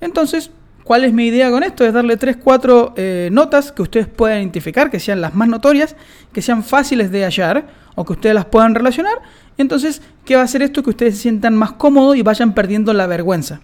Entonces, 0.00 0.50
¿cuál 0.84 1.04
es 1.04 1.12
mi 1.12 1.26
idea 1.26 1.50
con 1.50 1.62
esto? 1.62 1.84
Es 1.84 1.92
darle 1.92 2.16
3, 2.16 2.38
4 2.42 2.94
eh, 2.96 3.28
notas 3.32 3.72
que 3.72 3.82
ustedes 3.82 4.06
puedan 4.06 4.38
identificar, 4.38 4.90
que 4.90 4.98
sean 4.98 5.20
las 5.20 5.34
más 5.34 5.48
notorias, 5.48 5.96
que 6.32 6.40
sean 6.40 6.64
fáciles 6.64 7.10
de 7.10 7.24
hallar 7.24 7.68
o 7.94 8.04
que 8.04 8.14
ustedes 8.14 8.34
las 8.34 8.46
puedan 8.46 8.74
relacionar. 8.74 9.18
Entonces, 9.58 10.00
¿qué 10.24 10.36
va 10.36 10.42
a 10.42 10.44
hacer 10.44 10.62
esto? 10.62 10.82
Que 10.82 10.90
ustedes 10.90 11.16
se 11.16 11.22
sientan 11.22 11.54
más 11.54 11.72
cómodos 11.72 12.16
y 12.16 12.22
vayan 12.22 12.54
perdiendo 12.54 12.94
la 12.94 13.06
vergüenza. 13.06 13.60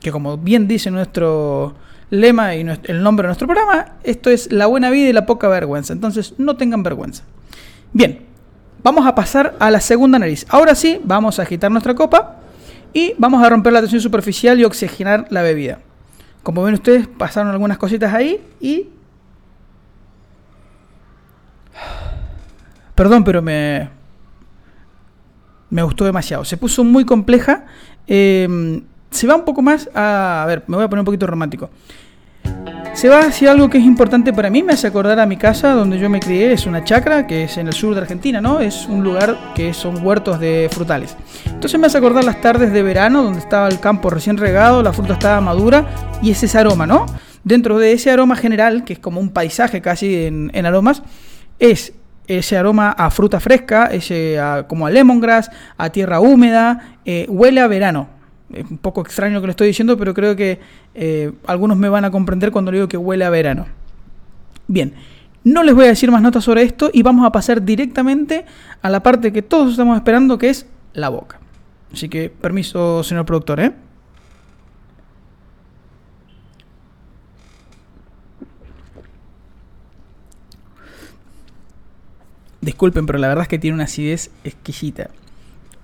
Que 0.00 0.12
como 0.12 0.36
bien 0.36 0.68
dice 0.68 0.90
nuestro 0.90 1.74
lema 2.10 2.54
y 2.54 2.60
el 2.60 3.02
nombre 3.02 3.24
de 3.24 3.28
nuestro 3.28 3.46
programa, 3.46 3.96
esto 4.02 4.30
es 4.30 4.50
la 4.52 4.66
buena 4.66 4.90
vida 4.90 5.08
y 5.08 5.12
la 5.12 5.26
poca 5.26 5.48
vergüenza. 5.48 5.92
Entonces, 5.92 6.34
no 6.38 6.56
tengan 6.56 6.82
vergüenza. 6.82 7.24
Bien, 7.92 8.24
vamos 8.82 9.06
a 9.06 9.14
pasar 9.14 9.56
a 9.58 9.70
la 9.70 9.80
segunda 9.80 10.18
nariz. 10.18 10.46
Ahora 10.48 10.74
sí, 10.74 11.00
vamos 11.04 11.38
a 11.38 11.42
agitar 11.42 11.70
nuestra 11.70 11.94
copa 11.94 12.36
y 12.92 13.14
vamos 13.18 13.42
a 13.44 13.48
romper 13.48 13.72
la 13.72 13.80
tensión 13.80 14.00
superficial 14.00 14.58
y 14.58 14.64
oxigenar 14.64 15.26
la 15.30 15.42
bebida. 15.42 15.80
Como 16.42 16.62
ven 16.62 16.74
ustedes, 16.74 17.06
pasaron 17.06 17.50
algunas 17.52 17.78
cositas 17.78 18.12
ahí 18.14 18.40
y... 18.60 18.88
Perdón, 22.94 23.22
pero 23.22 23.42
me... 23.42 23.90
Me 25.70 25.82
gustó 25.82 26.06
demasiado. 26.06 26.44
Se 26.46 26.56
puso 26.56 26.82
muy 26.82 27.04
compleja. 27.04 27.66
Eh, 28.06 28.82
se 29.10 29.26
va 29.26 29.36
un 29.36 29.44
poco 29.44 29.62
más 29.62 29.88
a... 29.94 30.42
A 30.42 30.46
ver, 30.46 30.64
me 30.66 30.76
voy 30.76 30.84
a 30.84 30.88
poner 30.88 31.00
un 31.00 31.06
poquito 31.06 31.26
romántico. 31.26 31.70
Se 32.94 33.08
va 33.08 33.20
hacia 33.20 33.52
algo 33.52 33.70
que 33.70 33.78
es 33.78 33.84
importante 33.84 34.32
para 34.32 34.50
mí, 34.50 34.64
me 34.64 34.72
hace 34.72 34.88
acordar 34.88 35.20
a 35.20 35.26
mi 35.26 35.36
casa 35.36 35.70
donde 35.70 36.00
yo 36.00 36.10
me 36.10 36.18
crié, 36.18 36.52
es 36.52 36.66
una 36.66 36.82
chacra 36.82 37.28
que 37.28 37.44
es 37.44 37.56
en 37.56 37.68
el 37.68 37.72
sur 37.72 37.94
de 37.94 38.00
Argentina, 38.00 38.40
¿no? 38.40 38.58
Es 38.58 38.86
un 38.86 39.04
lugar 39.04 39.52
que 39.54 39.72
son 39.72 40.04
huertos 40.04 40.40
de 40.40 40.68
frutales. 40.72 41.16
Entonces 41.46 41.78
me 41.78 41.86
hace 41.86 41.98
acordar 41.98 42.24
las 42.24 42.40
tardes 42.40 42.72
de 42.72 42.82
verano 42.82 43.22
donde 43.22 43.38
estaba 43.38 43.68
el 43.68 43.78
campo 43.78 44.10
recién 44.10 44.36
regado, 44.36 44.82
la 44.82 44.92
fruta 44.92 45.12
estaba 45.12 45.40
madura 45.40 45.86
y 46.22 46.32
es 46.32 46.42
ese 46.42 46.58
aroma, 46.58 46.88
¿no? 46.88 47.06
Dentro 47.44 47.78
de 47.78 47.92
ese 47.92 48.10
aroma 48.10 48.34
general, 48.34 48.82
que 48.82 48.94
es 48.94 48.98
como 48.98 49.20
un 49.20 49.28
paisaje 49.30 49.80
casi 49.80 50.24
en, 50.24 50.66
aromas, 50.66 51.02
es 51.60 51.92
ese 52.26 52.56
aroma 52.56 52.90
a 52.90 53.12
fruta 53.12 53.38
fresca, 53.38 53.86
ese 53.86 54.40
como 54.66 54.88
a 54.88 54.90
lemongrass, 54.90 55.52
a 55.76 55.90
tierra 55.90 56.18
húmeda, 56.18 56.96
eh, 57.04 57.26
huele 57.28 57.60
a 57.60 57.68
verano, 57.68 58.17
es 58.52 58.70
un 58.70 58.78
poco 58.78 59.00
extraño 59.00 59.34
lo 59.34 59.40
que 59.40 59.48
le 59.48 59.50
estoy 59.52 59.68
diciendo, 59.68 59.96
pero 59.96 60.14
creo 60.14 60.36
que 60.36 60.60
eh, 60.94 61.32
algunos 61.46 61.76
me 61.76 61.88
van 61.88 62.04
a 62.04 62.10
comprender 62.10 62.50
cuando 62.50 62.70
digo 62.70 62.88
que 62.88 62.96
huele 62.96 63.24
a 63.24 63.30
verano. 63.30 63.66
Bien, 64.66 64.94
no 65.44 65.62
les 65.62 65.74
voy 65.74 65.86
a 65.86 65.88
decir 65.88 66.10
más 66.10 66.22
notas 66.22 66.44
sobre 66.44 66.62
esto 66.62 66.90
y 66.92 67.02
vamos 67.02 67.26
a 67.26 67.32
pasar 67.32 67.62
directamente 67.62 68.44
a 68.82 68.90
la 68.90 69.02
parte 69.02 69.32
que 69.32 69.42
todos 69.42 69.72
estamos 69.72 69.96
esperando, 69.96 70.38
que 70.38 70.50
es 70.50 70.66
la 70.94 71.08
boca. 71.08 71.40
Así 71.92 72.08
que, 72.08 72.28
permiso, 72.30 73.02
señor 73.02 73.24
productor, 73.24 73.60
¿eh? 73.60 73.72
disculpen, 82.60 83.06
pero 83.06 83.18
la 83.18 83.28
verdad 83.28 83.42
es 83.42 83.48
que 83.48 83.58
tiene 83.58 83.74
una 83.74 83.84
acidez 83.84 84.30
exquisita. 84.44 85.10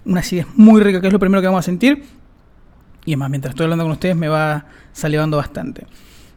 Una 0.04 0.20
acidez 0.20 0.46
muy 0.54 0.82
rica, 0.82 1.00
que 1.00 1.06
es 1.06 1.12
lo 1.12 1.18
primero 1.18 1.40
que 1.40 1.46
vamos 1.46 1.60
a 1.60 1.62
sentir. 1.62 2.04
Y 3.04 3.12
además, 3.12 3.30
mientras 3.30 3.52
estoy 3.52 3.64
hablando 3.64 3.84
con 3.84 3.92
ustedes, 3.92 4.16
me 4.16 4.28
va 4.28 4.66
salivando 4.92 5.36
bastante. 5.36 5.86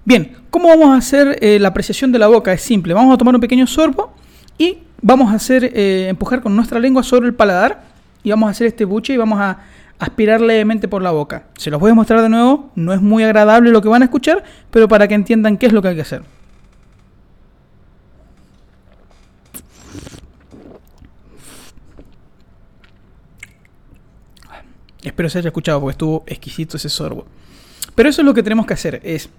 Bien, 0.05 0.37
¿cómo 0.49 0.69
vamos 0.69 0.89
a 0.89 0.95
hacer 0.95 1.37
eh, 1.41 1.59
la 1.59 1.69
apreciación 1.69 2.11
de 2.11 2.19
la 2.19 2.27
boca? 2.27 2.53
Es 2.53 2.61
simple, 2.61 2.93
vamos 2.93 3.13
a 3.13 3.17
tomar 3.17 3.35
un 3.35 3.41
pequeño 3.41 3.67
sorbo 3.67 4.13
y 4.57 4.79
vamos 5.01 5.31
a 5.31 5.35
hacer 5.35 5.65
eh, 5.65 6.07
empujar 6.09 6.41
con 6.41 6.55
nuestra 6.55 6.79
lengua 6.79 7.03
sobre 7.03 7.27
el 7.27 7.33
paladar 7.33 7.83
y 8.23 8.29
vamos 8.29 8.47
a 8.47 8.51
hacer 8.51 8.67
este 8.67 8.85
buche 8.85 9.13
y 9.13 9.17
vamos 9.17 9.39
a 9.39 9.59
aspirar 9.99 10.41
levemente 10.41 10.87
por 10.87 11.01
la 11.01 11.11
boca. 11.11 11.47
Se 11.57 11.69
los 11.69 11.79
voy 11.79 11.91
a 11.91 11.93
mostrar 11.93 12.21
de 12.21 12.29
nuevo, 12.29 12.71
no 12.75 12.93
es 12.93 13.01
muy 13.01 13.23
agradable 13.23 13.71
lo 13.71 13.81
que 13.81 13.89
van 13.89 14.01
a 14.01 14.05
escuchar, 14.05 14.43
pero 14.71 14.87
para 14.87 15.07
que 15.07 15.15
entiendan 15.15 15.57
qué 15.57 15.65
es 15.65 15.73
lo 15.73 15.81
que 15.81 15.89
hay 15.89 15.95
que 15.95 16.01
hacer. 16.01 16.23
Espero 25.07 25.29
se 25.29 25.39
haya 25.39 25.47
escuchado 25.47 25.79
porque 25.79 25.91
estuvo 25.91 26.23
exquisito 26.27 26.77
ese 26.77 26.89
sorbo. 26.89 27.25
Pero 27.95 28.09
eso 28.09 28.21
es 28.21 28.25
lo 28.25 28.33
que 28.33 28.43
tenemos 28.43 28.65
que 28.65 28.73
hacer, 28.73 29.01
es 29.03 29.29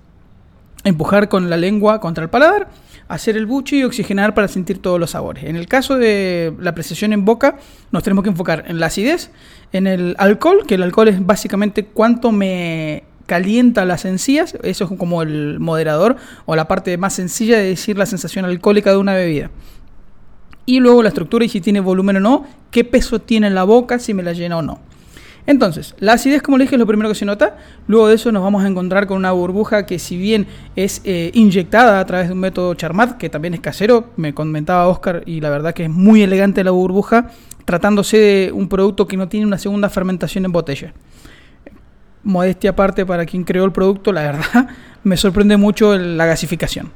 empujar 0.84 1.28
con 1.28 1.50
la 1.50 1.56
lengua 1.56 2.00
contra 2.00 2.24
el 2.24 2.30
paladar, 2.30 2.68
hacer 3.08 3.36
el 3.36 3.46
buche 3.46 3.76
y 3.76 3.84
oxigenar 3.84 4.34
para 4.34 4.48
sentir 4.48 4.80
todos 4.80 4.98
los 4.98 5.10
sabores. 5.10 5.44
En 5.44 5.56
el 5.56 5.66
caso 5.66 5.98
de 5.98 6.54
la 6.58 6.70
apreciación 6.70 7.12
en 7.12 7.24
boca, 7.24 7.58
nos 7.90 8.02
tenemos 8.02 8.22
que 8.22 8.30
enfocar 8.30 8.64
en 8.68 8.80
la 8.80 8.86
acidez, 8.86 9.30
en 9.72 9.86
el 9.86 10.14
alcohol, 10.18 10.64
que 10.66 10.76
el 10.76 10.82
alcohol 10.82 11.08
es 11.08 11.24
básicamente 11.24 11.84
cuánto 11.84 12.32
me 12.32 13.04
calienta 13.26 13.84
las 13.84 14.06
encías, 14.06 14.56
eso 14.62 14.84
es 14.84 14.98
como 14.98 15.22
el 15.22 15.60
moderador 15.60 16.16
o 16.46 16.56
la 16.56 16.66
parte 16.66 16.96
más 16.96 17.12
sencilla 17.12 17.58
de 17.58 17.64
decir 17.64 17.98
la 17.98 18.06
sensación 18.06 18.44
alcohólica 18.44 18.90
de 18.90 18.96
una 18.96 19.14
bebida. 19.14 19.50
Y 20.64 20.80
luego 20.80 21.02
la 21.02 21.08
estructura 21.08 21.44
y 21.44 21.48
si 21.48 21.60
tiene 21.60 21.80
volumen 21.80 22.16
o 22.16 22.20
no, 22.20 22.46
qué 22.70 22.84
peso 22.84 23.20
tiene 23.20 23.46
en 23.46 23.54
la 23.54 23.64
boca, 23.64 23.98
si 23.98 24.14
me 24.14 24.22
la 24.22 24.32
llena 24.32 24.58
o 24.58 24.62
no. 24.62 24.87
Entonces, 25.46 25.94
la 25.98 26.12
acidez, 26.12 26.42
como 26.42 26.58
le 26.58 26.64
dije, 26.64 26.76
es 26.76 26.78
lo 26.78 26.86
primero 26.86 27.08
que 27.08 27.14
se 27.14 27.24
nota. 27.24 27.56
Luego 27.86 28.08
de 28.08 28.16
eso 28.16 28.30
nos 28.32 28.42
vamos 28.42 28.64
a 28.64 28.68
encontrar 28.68 29.06
con 29.06 29.16
una 29.16 29.32
burbuja 29.32 29.86
que 29.86 29.98
si 29.98 30.16
bien 30.16 30.46
es 30.76 31.00
eh, 31.04 31.30
inyectada 31.34 32.00
a 32.00 32.04
través 32.04 32.28
de 32.28 32.34
un 32.34 32.40
método 32.40 32.74
Charmat, 32.74 33.16
que 33.16 33.30
también 33.30 33.54
es 33.54 33.60
casero, 33.60 34.10
me 34.16 34.34
comentaba 34.34 34.86
Oscar, 34.88 35.22
y 35.24 35.40
la 35.40 35.50
verdad 35.50 35.72
que 35.72 35.84
es 35.84 35.90
muy 35.90 36.22
elegante 36.22 36.62
la 36.62 36.70
burbuja, 36.70 37.30
tratándose 37.64 38.16
de 38.18 38.52
un 38.52 38.68
producto 38.68 39.06
que 39.06 39.16
no 39.16 39.28
tiene 39.28 39.46
una 39.46 39.58
segunda 39.58 39.88
fermentación 39.88 40.44
en 40.44 40.52
botella. 40.52 40.92
Modestia 42.22 42.70
aparte 42.70 43.06
para 43.06 43.24
quien 43.24 43.44
creó 43.44 43.64
el 43.64 43.72
producto, 43.72 44.12
la 44.12 44.22
verdad, 44.22 44.68
me 45.02 45.16
sorprende 45.16 45.56
mucho 45.56 45.96
la 45.96 46.26
gasificación. 46.26 46.92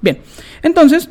Bien, 0.00 0.18
entonces 0.62 1.10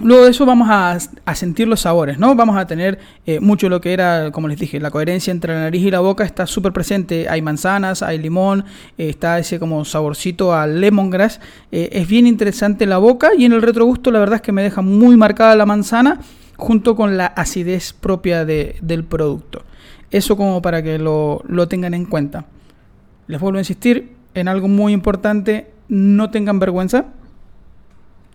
Luego 0.00 0.24
de 0.26 0.30
eso 0.30 0.46
vamos 0.46 0.68
a, 0.70 0.96
sentir 1.34 1.66
los 1.66 1.80
sabores, 1.80 2.20
¿no? 2.20 2.36
Vamos 2.36 2.56
a 2.56 2.68
tener 2.68 3.00
eh, 3.26 3.40
mucho 3.40 3.68
lo 3.68 3.80
que 3.80 3.92
era, 3.92 4.30
como 4.30 4.46
les 4.46 4.56
dije, 4.56 4.78
la 4.78 4.92
coherencia 4.92 5.32
entre 5.32 5.54
la 5.54 5.62
nariz 5.62 5.82
y 5.82 5.90
la 5.90 5.98
boca 5.98 6.22
está 6.22 6.46
súper 6.46 6.72
presente. 6.72 7.28
Hay 7.28 7.42
manzanas, 7.42 8.04
hay 8.04 8.18
limón, 8.18 8.64
eh, 8.96 9.08
está 9.08 9.40
ese 9.40 9.58
como 9.58 9.84
saborcito 9.84 10.54
a 10.54 10.68
lemongrass. 10.68 11.40
Eh, 11.72 11.88
es 11.90 12.06
bien 12.06 12.28
interesante 12.28 12.86
la 12.86 12.98
boca 12.98 13.30
y 13.36 13.44
en 13.44 13.52
el 13.52 13.60
retrogusto 13.60 14.12
la 14.12 14.20
verdad 14.20 14.36
es 14.36 14.42
que 14.42 14.52
me 14.52 14.62
deja 14.62 14.82
muy 14.82 15.16
marcada 15.16 15.56
la 15.56 15.66
manzana 15.66 16.20
junto 16.56 16.94
con 16.94 17.16
la 17.16 17.26
acidez 17.26 17.92
propia 17.92 18.44
del 18.44 19.04
producto. 19.04 19.64
Eso 20.12 20.36
como 20.36 20.62
para 20.62 20.80
que 20.80 20.98
lo, 20.98 21.42
lo 21.48 21.66
tengan 21.66 21.94
en 21.94 22.04
cuenta. 22.04 22.46
Les 23.26 23.40
vuelvo 23.40 23.58
a 23.58 23.62
insistir 23.62 24.12
en 24.34 24.46
algo 24.46 24.68
muy 24.68 24.92
importante, 24.92 25.72
no 25.88 26.30
tengan 26.30 26.60
vergüenza. 26.60 27.06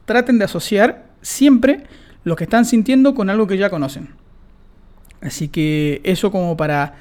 Traten 0.05 0.37
de 0.39 0.45
asociar 0.45 1.12
siempre 1.23 1.83
lo 2.23 2.35
que 2.35 2.43
están 2.43 2.65
sintiendo 2.65 3.15
con 3.15 3.31
algo 3.31 3.47
que 3.47 3.57
ya 3.57 3.71
conocen. 3.71 4.09
Así 5.21 5.47
que 5.47 6.01
eso 6.03 6.31
como 6.31 6.55
para 6.55 6.93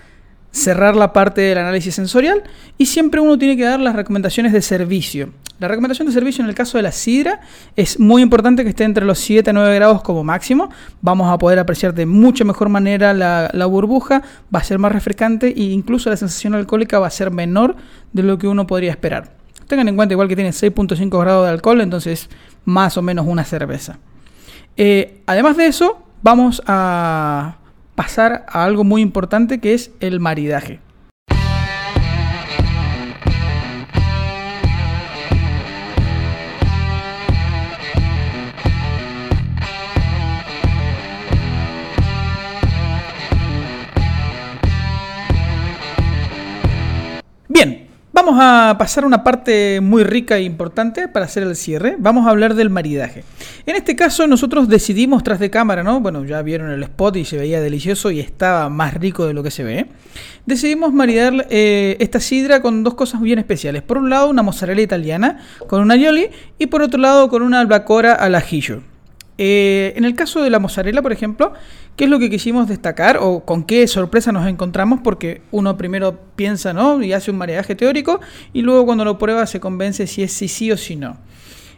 cerrar 0.52 0.94
la 0.94 1.12
parte 1.12 1.40
del 1.40 1.58
análisis 1.58 1.94
sensorial 1.94 2.42
y 2.78 2.86
siempre 2.86 3.20
uno 3.20 3.38
tiene 3.38 3.56
que 3.56 3.64
dar 3.64 3.80
las 3.80 3.96
recomendaciones 3.96 4.52
de 4.52 4.62
servicio. 4.62 5.30
La 5.58 5.68
recomendación 5.68 6.06
de 6.06 6.12
servicio 6.12 6.42
en 6.42 6.48
el 6.48 6.56
caso 6.56 6.76
de 6.76 6.82
la 6.82 6.92
sidra 6.92 7.40
es 7.76 7.98
muy 7.98 8.20
importante 8.20 8.64
que 8.64 8.70
esté 8.70 8.84
entre 8.84 9.04
los 9.04 9.18
7 9.20 9.50
a 9.50 9.52
9 9.52 9.74
grados 9.76 10.02
como 10.02 10.24
máximo. 10.24 10.70
Vamos 11.00 11.32
a 11.32 11.38
poder 11.38 11.58
apreciar 11.58 11.94
de 11.94 12.04
mucha 12.04 12.44
mejor 12.44 12.68
manera 12.68 13.14
la, 13.14 13.48
la, 13.52 13.66
burbuja, 13.66 14.22
va 14.54 14.58
a 14.58 14.64
ser 14.64 14.78
más 14.78 14.92
refrescante 14.92 15.48
e 15.48 15.62
incluso 15.62 16.10
la 16.10 16.16
sensación 16.16 16.54
alcohólica 16.54 16.98
va 16.98 17.06
a 17.06 17.10
ser 17.10 17.30
menor 17.30 17.76
de 18.12 18.22
lo 18.24 18.38
que 18.38 18.48
uno 18.48 18.66
podría 18.66 18.90
esperar. 18.90 19.36
Tengan 19.68 19.88
en 19.88 19.96
cuenta 19.96 20.12
igual 20.14 20.28
que 20.28 20.34
tiene 20.34 20.50
6.5 20.50 21.20
grados 21.20 21.46
de 21.46 21.52
alcohol, 21.52 21.80
entonces 21.80 22.28
más 22.64 22.96
o 22.96 23.02
menos 23.02 23.26
una 23.26 23.44
cerveza. 23.44 23.98
Eh, 24.76 25.22
además 25.26 25.56
de 25.56 25.66
eso, 25.66 26.02
vamos 26.22 26.62
a 26.66 27.56
pasar 27.94 28.44
a 28.48 28.64
algo 28.64 28.84
muy 28.84 29.02
importante 29.02 29.60
que 29.60 29.74
es 29.74 29.90
el 30.00 30.20
maridaje. 30.20 30.80
Vamos 48.24 48.38
a 48.40 48.76
pasar 48.78 49.02
a 49.02 49.08
una 49.08 49.24
parte 49.24 49.80
muy 49.80 50.04
rica 50.04 50.36
e 50.36 50.44
importante 50.44 51.08
para 51.08 51.24
hacer 51.24 51.42
el 51.42 51.56
cierre. 51.56 51.96
Vamos 51.98 52.24
a 52.24 52.30
hablar 52.30 52.54
del 52.54 52.70
maridaje. 52.70 53.24
En 53.66 53.74
este 53.74 53.96
caso 53.96 54.28
nosotros 54.28 54.68
decidimos 54.68 55.24
tras 55.24 55.40
de 55.40 55.50
cámara, 55.50 55.82
¿no? 55.82 55.98
Bueno, 55.98 56.24
ya 56.24 56.40
vieron 56.40 56.70
el 56.70 56.84
spot 56.84 57.16
y 57.16 57.24
se 57.24 57.36
veía 57.36 57.60
delicioso 57.60 58.12
y 58.12 58.20
estaba 58.20 58.68
más 58.68 58.94
rico 58.94 59.26
de 59.26 59.34
lo 59.34 59.42
que 59.42 59.50
se 59.50 59.64
ve. 59.64 59.86
Decidimos 60.46 60.92
maridar 60.92 61.48
eh, 61.50 61.96
esta 61.98 62.20
sidra 62.20 62.62
con 62.62 62.84
dos 62.84 62.94
cosas 62.94 63.20
bien 63.20 63.40
especiales. 63.40 63.82
Por 63.82 63.98
un 63.98 64.08
lado 64.08 64.30
una 64.30 64.44
mozzarella 64.44 64.82
italiana 64.82 65.40
con 65.66 65.80
una 65.80 65.94
aioli 65.94 66.28
y 66.60 66.66
por 66.66 66.80
otro 66.82 67.00
lado 67.00 67.28
con 67.28 67.42
una 67.42 67.58
albacora 67.58 68.12
al 68.12 68.36
ajillo. 68.36 68.82
Eh, 69.38 69.94
en 69.96 70.04
el 70.04 70.14
caso 70.14 70.42
de 70.42 70.50
la 70.50 70.58
mozzarella, 70.58 71.02
por 71.02 71.12
ejemplo, 71.12 71.52
¿qué 71.96 72.04
es 72.04 72.10
lo 72.10 72.18
que 72.18 72.30
quisimos 72.30 72.68
destacar 72.68 73.18
o 73.20 73.44
con 73.44 73.64
qué 73.64 73.86
sorpresa 73.86 74.32
nos 74.32 74.46
encontramos? 74.46 75.00
Porque 75.02 75.42
uno 75.50 75.76
primero 75.76 76.18
piensa, 76.36 76.72
¿no? 76.72 77.02
Y 77.02 77.12
hace 77.12 77.30
un 77.30 77.38
maridaje 77.38 77.74
teórico 77.74 78.20
y 78.52 78.62
luego 78.62 78.84
cuando 78.84 79.04
lo 79.04 79.18
prueba 79.18 79.46
se 79.46 79.60
convence 79.60 80.06
si 80.06 80.22
es 80.22 80.32
sí 80.32 80.48
sí 80.48 80.70
o 80.70 80.76
si 80.76 80.96
no. 80.96 81.16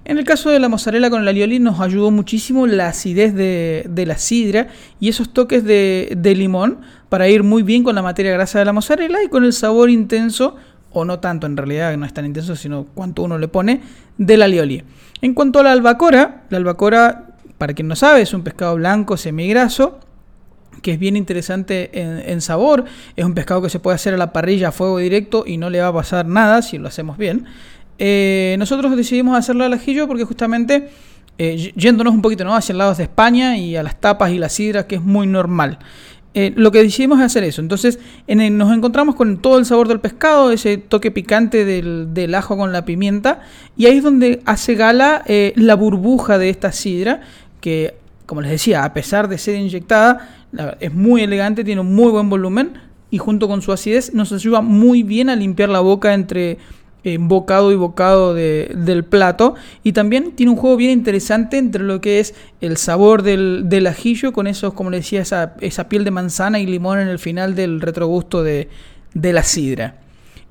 En 0.06 0.18
el 0.18 0.24
caso 0.24 0.50
de 0.50 0.58
la 0.58 0.68
mozzarella 0.68 1.08
con 1.08 1.22
el 1.22 1.28
alioli 1.28 1.60
nos 1.60 1.80
ayudó 1.80 2.10
muchísimo 2.10 2.66
la 2.66 2.88
acidez 2.88 3.34
de, 3.34 4.04
la 4.06 4.18
sidra 4.18 4.68
y 5.00 5.08
esos 5.08 5.32
toques 5.32 5.64
de, 5.64 6.12
de, 6.14 6.34
limón 6.34 6.80
para 7.08 7.26
ir 7.28 7.42
muy 7.42 7.62
bien 7.62 7.82
con 7.84 7.94
la 7.94 8.02
materia 8.02 8.32
grasa 8.32 8.58
de 8.58 8.66
la 8.66 8.74
mozzarella 8.74 9.22
y 9.22 9.28
con 9.28 9.44
el 9.44 9.54
sabor 9.54 9.88
intenso, 9.88 10.56
o 10.92 11.06
no 11.06 11.20
tanto 11.20 11.46
en 11.46 11.56
realidad, 11.56 11.96
no 11.96 12.04
es 12.04 12.12
tan 12.12 12.26
intenso, 12.26 12.54
sino 12.54 12.84
cuánto 12.94 13.22
uno 13.22 13.38
le 13.38 13.48
pone, 13.48 13.80
del 14.18 14.42
alioli. 14.42 14.82
En 15.22 15.32
cuanto 15.32 15.60
a 15.60 15.62
la 15.62 15.72
albacora, 15.72 16.44
la 16.50 16.58
albacora 16.58 17.33
para 17.64 17.72
quien 17.72 17.88
no 17.88 17.96
sabe, 17.96 18.20
es 18.20 18.34
un 18.34 18.42
pescado 18.42 18.74
blanco 18.74 19.16
semigraso 19.16 19.98
que 20.82 20.92
es 20.92 20.98
bien 20.98 21.16
interesante 21.16 21.98
en, 21.98 22.42
sabor. 22.42 22.84
Es 23.16 23.24
un 23.24 23.32
pescado 23.32 23.62
que 23.62 23.70
se 23.70 23.80
puede 23.80 23.94
hacer 23.94 24.12
a 24.12 24.18
la 24.18 24.34
parrilla 24.34 24.68
a 24.68 24.70
fuego 24.70 24.98
directo 24.98 25.44
y 25.46 25.56
no 25.56 25.70
le 25.70 25.80
va 25.80 25.86
a 25.86 25.92
pasar 25.94 26.26
nada 26.26 26.60
si 26.60 26.76
lo 26.76 26.88
hacemos 26.88 27.16
bien. 27.16 27.46
Eh, 27.98 28.56
nosotros 28.58 28.94
decidimos 28.94 29.34
hacerlo 29.34 29.64
al 29.64 29.72
ajillo 29.72 30.06
porque 30.06 30.24
justamente 30.24 30.90
eh, 31.38 31.72
yéndonos 31.74 32.12
un 32.12 32.20
poquito 32.20 32.44
¿no? 32.44 32.54
hacia 32.54 32.72
el 32.72 32.78
lado 32.78 32.94
de 32.94 33.04
España 33.04 33.56
y 33.56 33.76
a 33.76 33.82
las 33.82 33.98
tapas 33.98 34.30
y 34.30 34.36
las 34.36 34.52
sidras, 34.52 34.84
que 34.84 34.96
es 34.96 35.02
muy 35.02 35.26
normal. 35.26 35.78
Eh, 36.34 36.52
lo 36.54 36.70
que 36.70 36.82
decidimos 36.82 37.20
es 37.20 37.24
hacer 37.24 37.44
eso. 37.44 37.62
Entonces 37.62 37.98
nos 38.28 38.76
encontramos 38.76 39.14
con 39.14 39.38
todo 39.38 39.56
el 39.56 39.64
sabor 39.64 39.88
del 39.88 40.00
pescado, 40.00 40.52
ese 40.52 40.76
toque 40.76 41.10
picante 41.10 41.64
del, 41.64 42.34
ajo 42.34 42.58
con 42.58 42.72
la 42.72 42.84
pimienta, 42.84 43.40
y 43.74 43.86
ahí 43.86 43.96
es 43.96 44.02
donde 44.02 44.42
hace 44.44 44.74
gala 44.74 45.24
la 45.54 45.76
burbuja 45.76 46.36
de 46.36 46.50
esta 46.50 46.72
sidra, 46.72 47.22
que, 47.64 47.94
como 48.26 48.42
les 48.42 48.50
decía, 48.50 48.84
a 48.84 48.92
pesar 48.92 49.26
de 49.26 49.38
ser 49.38 49.54
inyectada, 49.54 50.46
es 50.80 50.92
muy 50.92 51.22
elegante, 51.22 51.64
tiene 51.64 51.80
un 51.80 51.94
muy 51.94 52.10
buen 52.10 52.28
volumen 52.28 52.74
y 53.10 53.16
junto 53.16 53.48
con 53.48 53.62
su 53.62 53.72
acidez 53.72 54.12
nos 54.12 54.32
ayuda 54.32 54.60
muy 54.60 55.02
bien 55.02 55.30
a 55.30 55.34
limpiar 55.34 55.70
la 55.70 55.80
boca 55.80 56.12
entre 56.12 56.58
eh, 57.04 57.16
bocado 57.18 57.72
y 57.72 57.76
bocado 57.76 58.34
del 58.34 59.04
plato. 59.04 59.54
Y 59.82 59.92
también 59.92 60.32
tiene 60.32 60.52
un 60.52 60.58
juego 60.58 60.76
bien 60.76 60.90
interesante 60.90 61.56
entre 61.56 61.84
lo 61.84 62.02
que 62.02 62.20
es 62.20 62.34
el 62.60 62.76
sabor 62.76 63.22
del, 63.22 63.86
ajillo 63.86 64.34
con 64.34 64.46
esos, 64.46 64.74
como 64.74 64.90
les 64.90 65.04
decía, 65.04 65.22
esa, 65.22 65.54
esa, 65.62 65.88
piel 65.88 66.04
de 66.04 66.10
manzana 66.10 66.60
y 66.60 66.66
limón 66.66 66.98
en 66.98 67.08
el 67.08 67.18
final 67.18 67.54
del 67.54 67.80
retrogusto 67.80 68.42
de, 68.42 68.68
de 69.14 69.32
la 69.32 69.42
sidra. 69.42 70.03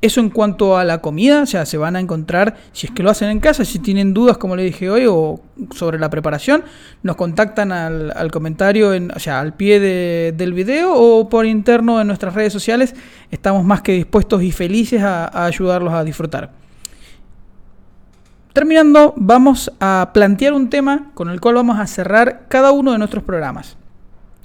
Eso 0.03 0.19
en 0.19 0.29
cuanto 0.29 0.75
a 0.75 0.83
la 0.83 0.97
comida, 0.97 1.43
o 1.43 1.45
sea, 1.45 1.65
se 1.65 1.77
van 1.77 1.95
a 1.95 2.01
encontrar, 2.01 2.57
si 2.73 2.87
es 2.87 2.91
que 2.91 3.03
lo 3.03 3.09
hacen 3.09 3.29
en 3.29 3.39
casa, 3.39 3.63
si 3.63 3.79
tienen 3.79 4.13
dudas, 4.13 4.37
como 4.37 4.57
le 4.57 4.63
dije 4.63 4.89
hoy, 4.89 5.05
o 5.07 5.39
sobre 5.73 5.97
la 5.97 6.09
preparación, 6.09 6.65
nos 7.03 7.15
contactan 7.15 7.71
al, 7.71 8.29
comentario, 8.29 8.93
en, 8.93 9.11
o 9.11 9.19
sea, 9.19 9.39
al 9.39 9.53
pie 9.53 9.79
del 9.79 10.53
video 10.53 10.93
o 10.93 11.29
por 11.29 11.45
interno 11.45 12.01
en 12.01 12.07
nuestras 12.07 12.33
redes 12.33 12.51
sociales. 12.51 12.95
Estamos 13.31 13.63
más 13.63 13.81
que 13.81 13.93
dispuestos 13.93 14.43
y 14.43 14.51
felices 14.51 15.01
a, 15.01 15.45
ayudarlos 15.45 15.93
a 15.93 16.03
disfrutar. 16.03 16.51
Terminando, 18.51 19.13
vamos 19.15 19.71
a 19.79 20.11
plantear 20.13 20.51
un 20.51 20.69
tema 20.69 21.11
con 21.13 21.29
el 21.29 21.39
cual 21.39 21.55
vamos 21.55 21.79
a 21.79 21.87
cerrar 21.87 22.47
cada 22.49 22.73
uno 22.73 22.91
de 22.91 22.97
nuestros 22.97 23.23
programas. 23.23 23.77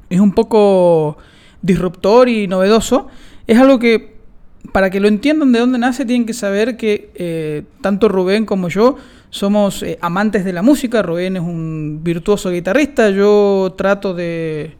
Es 0.08 0.20
un 0.20 0.30
poco 0.30 1.18
disruptor 1.62 2.28
y 2.28 2.46
novedoso. 2.46 3.08
Es 3.48 3.58
algo 3.58 3.80
que, 3.80 4.17
para 4.72 4.90
que 4.90 5.00
lo 5.00 5.08
entiendan 5.08 5.52
de 5.52 5.60
dónde 5.60 5.78
nace, 5.78 6.04
tienen 6.04 6.26
que 6.26 6.34
saber 6.34 6.76
que 6.76 7.10
eh, 7.14 7.64
tanto 7.80 8.08
Rubén 8.08 8.44
como 8.44 8.68
yo 8.68 8.96
somos 9.30 9.82
eh, 9.82 9.98
amantes 10.00 10.44
de 10.44 10.52
la 10.52 10.62
música. 10.62 11.02
Rubén 11.02 11.36
es 11.36 11.42
un 11.42 12.00
virtuoso 12.02 12.50
guitarrista. 12.50 13.10
Yo 13.10 13.74
trato 13.76 14.14
de 14.14 14.76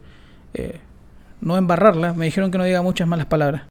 eh, 0.53 0.79
no 1.41 1.57
embarrarla. 1.57 2.13
Me 2.13 2.25
dijeron 2.25 2.51
que 2.51 2.57
no 2.57 2.63
diga 2.63 2.81
muchas 2.81 3.07
malas 3.07 3.25
palabras. 3.25 3.63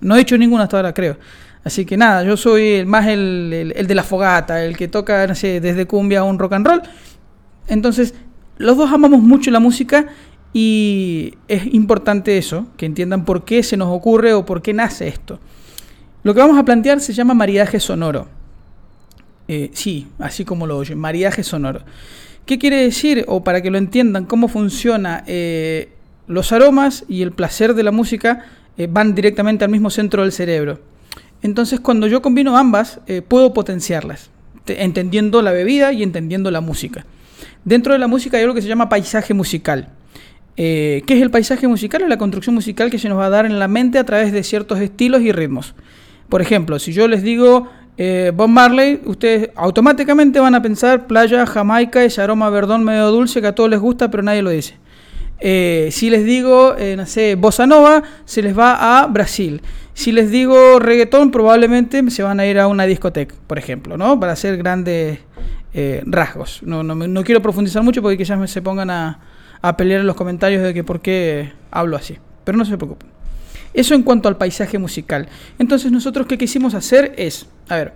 No 0.00 0.16
he 0.16 0.20
hecho 0.20 0.36
ninguna 0.36 0.64
hasta 0.64 0.76
ahora, 0.76 0.92
creo. 0.92 1.16
Así 1.64 1.86
que 1.86 1.96
nada, 1.96 2.24
yo 2.24 2.36
soy 2.36 2.84
más 2.84 3.06
el, 3.06 3.74
de 3.86 3.94
la 3.94 4.02
fogata, 4.02 4.62
el 4.64 4.76
que 4.76 4.86
toca, 4.86 5.26
no 5.26 5.34
sé, 5.34 5.60
desde 5.60 5.86
cumbia 5.86 6.20
a 6.20 6.24
un 6.24 6.38
rock 6.38 6.52
and 6.52 6.66
roll. 6.66 6.82
Entonces, 7.68 8.14
los 8.58 8.76
dos 8.76 8.92
amamos 8.92 9.22
mucho 9.22 9.50
la 9.50 9.60
música 9.60 10.08
y 10.54 11.34
es 11.48 11.66
importante 11.74 12.38
eso, 12.38 12.66
que 12.78 12.86
entiendan 12.86 13.24
por 13.24 13.44
qué 13.44 13.62
se 13.62 13.76
nos 13.76 13.88
ocurre 13.88 14.32
o 14.32 14.46
por 14.46 14.62
qué 14.62 14.72
nace 14.72 15.08
esto. 15.08 15.40
Lo 16.22 16.32
que 16.32 16.40
vamos 16.40 16.56
a 16.56 16.64
plantear 16.64 17.00
se 17.00 17.12
llama 17.12 17.34
maridaje 17.34 17.80
sonoro. 17.80 18.28
Eh, 19.48 19.70
sí, 19.74 20.06
así 20.18 20.44
como 20.46 20.66
lo 20.66 20.78
oyen, 20.78 20.98
maridaje 20.98 21.42
sonoro. 21.42 21.80
¿Qué 22.46 22.58
quiere 22.58 22.76
decir? 22.76 23.24
O 23.26 23.42
para 23.42 23.60
que 23.62 23.70
lo 23.70 23.78
entiendan, 23.78 24.26
cómo 24.26 24.48
funciona 24.48 25.24
eh, 25.26 25.90
los 26.28 26.52
aromas 26.52 27.04
y 27.08 27.22
el 27.22 27.32
placer 27.32 27.74
de 27.74 27.82
la 27.82 27.90
música 27.90 28.46
eh, 28.78 28.86
van 28.90 29.14
directamente 29.14 29.64
al 29.64 29.70
mismo 29.70 29.90
centro 29.90 30.22
del 30.22 30.32
cerebro. 30.32 30.80
Entonces, 31.42 31.80
cuando 31.80 32.06
yo 32.06 32.22
combino 32.22 32.56
ambas, 32.56 33.00
eh, 33.06 33.22
puedo 33.22 33.52
potenciarlas, 33.52 34.30
entendiendo 34.66 35.42
la 35.42 35.52
bebida 35.52 35.92
y 35.92 36.02
entendiendo 36.02 36.50
la 36.50 36.60
música. 36.60 37.04
Dentro 37.64 37.92
de 37.92 37.98
la 37.98 38.06
música 38.06 38.36
hay 38.36 38.44
algo 38.44 38.54
que 38.54 38.62
se 38.62 38.68
llama 38.68 38.88
paisaje 38.88 39.34
musical. 39.34 39.88
Eh, 40.56 41.02
¿Qué 41.06 41.14
es 41.16 41.22
el 41.22 41.30
paisaje 41.30 41.66
musical? 41.66 42.02
Es 42.02 42.08
la 42.08 42.18
construcción 42.18 42.54
musical 42.54 42.90
que 42.90 42.98
se 42.98 43.08
nos 43.08 43.18
va 43.18 43.26
a 43.26 43.30
dar 43.30 43.46
en 43.46 43.58
la 43.58 43.68
mente 43.68 43.98
a 43.98 44.04
través 44.04 44.32
de 44.32 44.42
ciertos 44.42 44.80
estilos 44.80 45.22
y 45.22 45.32
ritmos. 45.32 45.74
Por 46.28 46.40
ejemplo, 46.40 46.78
si 46.78 46.92
yo 46.92 47.08
les 47.08 47.22
digo 47.22 47.68
eh, 47.96 48.32
Bob 48.34 48.48
Marley, 48.48 49.00
ustedes 49.04 49.50
automáticamente 49.56 50.40
van 50.40 50.54
a 50.54 50.62
pensar 50.62 51.06
playa, 51.06 51.46
Jamaica, 51.46 52.04
ese 52.04 52.22
aroma 52.22 52.50
verdón 52.50 52.84
medio 52.84 53.08
dulce 53.10 53.40
que 53.40 53.48
a 53.48 53.54
todos 53.54 53.70
les 53.70 53.80
gusta, 53.80 54.10
pero 54.10 54.22
nadie 54.22 54.42
lo 54.42 54.50
dice. 54.50 54.76
si 55.40 56.10
les 56.10 56.24
digo, 56.24 56.74
no 56.96 57.06
sé, 57.06 57.34
bossa 57.34 57.66
nova, 57.66 58.02
se 58.24 58.42
les 58.42 58.56
va 58.56 59.02
a 59.02 59.06
Brasil. 59.06 59.60
Si 59.94 60.10
les 60.10 60.30
digo 60.30 60.80
reggaetón, 60.80 61.30
probablemente 61.30 62.10
se 62.10 62.22
van 62.24 62.40
a 62.40 62.46
ir 62.46 62.58
a 62.58 62.66
una 62.66 62.84
discoteca, 62.84 63.34
por 63.46 63.58
ejemplo, 63.58 63.96
¿no? 63.96 64.18
Para 64.18 64.32
hacer 64.32 64.56
grandes 64.56 65.20
eh, 65.72 66.02
rasgos. 66.04 66.62
No, 66.64 66.82
no, 66.82 67.24
quiero 67.24 67.40
profundizar 67.40 67.82
mucho 67.82 68.02
porque 68.02 68.18
quizás 68.18 68.50
se 68.50 68.60
pongan 68.60 68.90
a, 68.90 69.20
a 69.64 69.78
pelear 69.78 70.02
en 70.02 70.06
los 70.06 70.14
comentarios 70.14 70.62
de 70.62 70.74
que 70.74 70.84
por 70.84 71.00
qué 71.00 71.54
hablo 71.70 71.96
así. 71.96 72.18
Pero 72.44 72.58
no 72.58 72.66
se 72.66 72.76
preocupen. 72.76 73.08
Eso 73.72 73.94
en 73.94 74.02
cuanto 74.02 74.28
al 74.28 74.36
paisaje 74.36 74.76
musical. 74.76 75.26
Entonces 75.58 75.90
nosotros 75.90 76.26
qué 76.26 76.36
quisimos 76.36 76.74
hacer 76.74 77.14
es, 77.16 77.46
a 77.70 77.76
ver, 77.76 77.94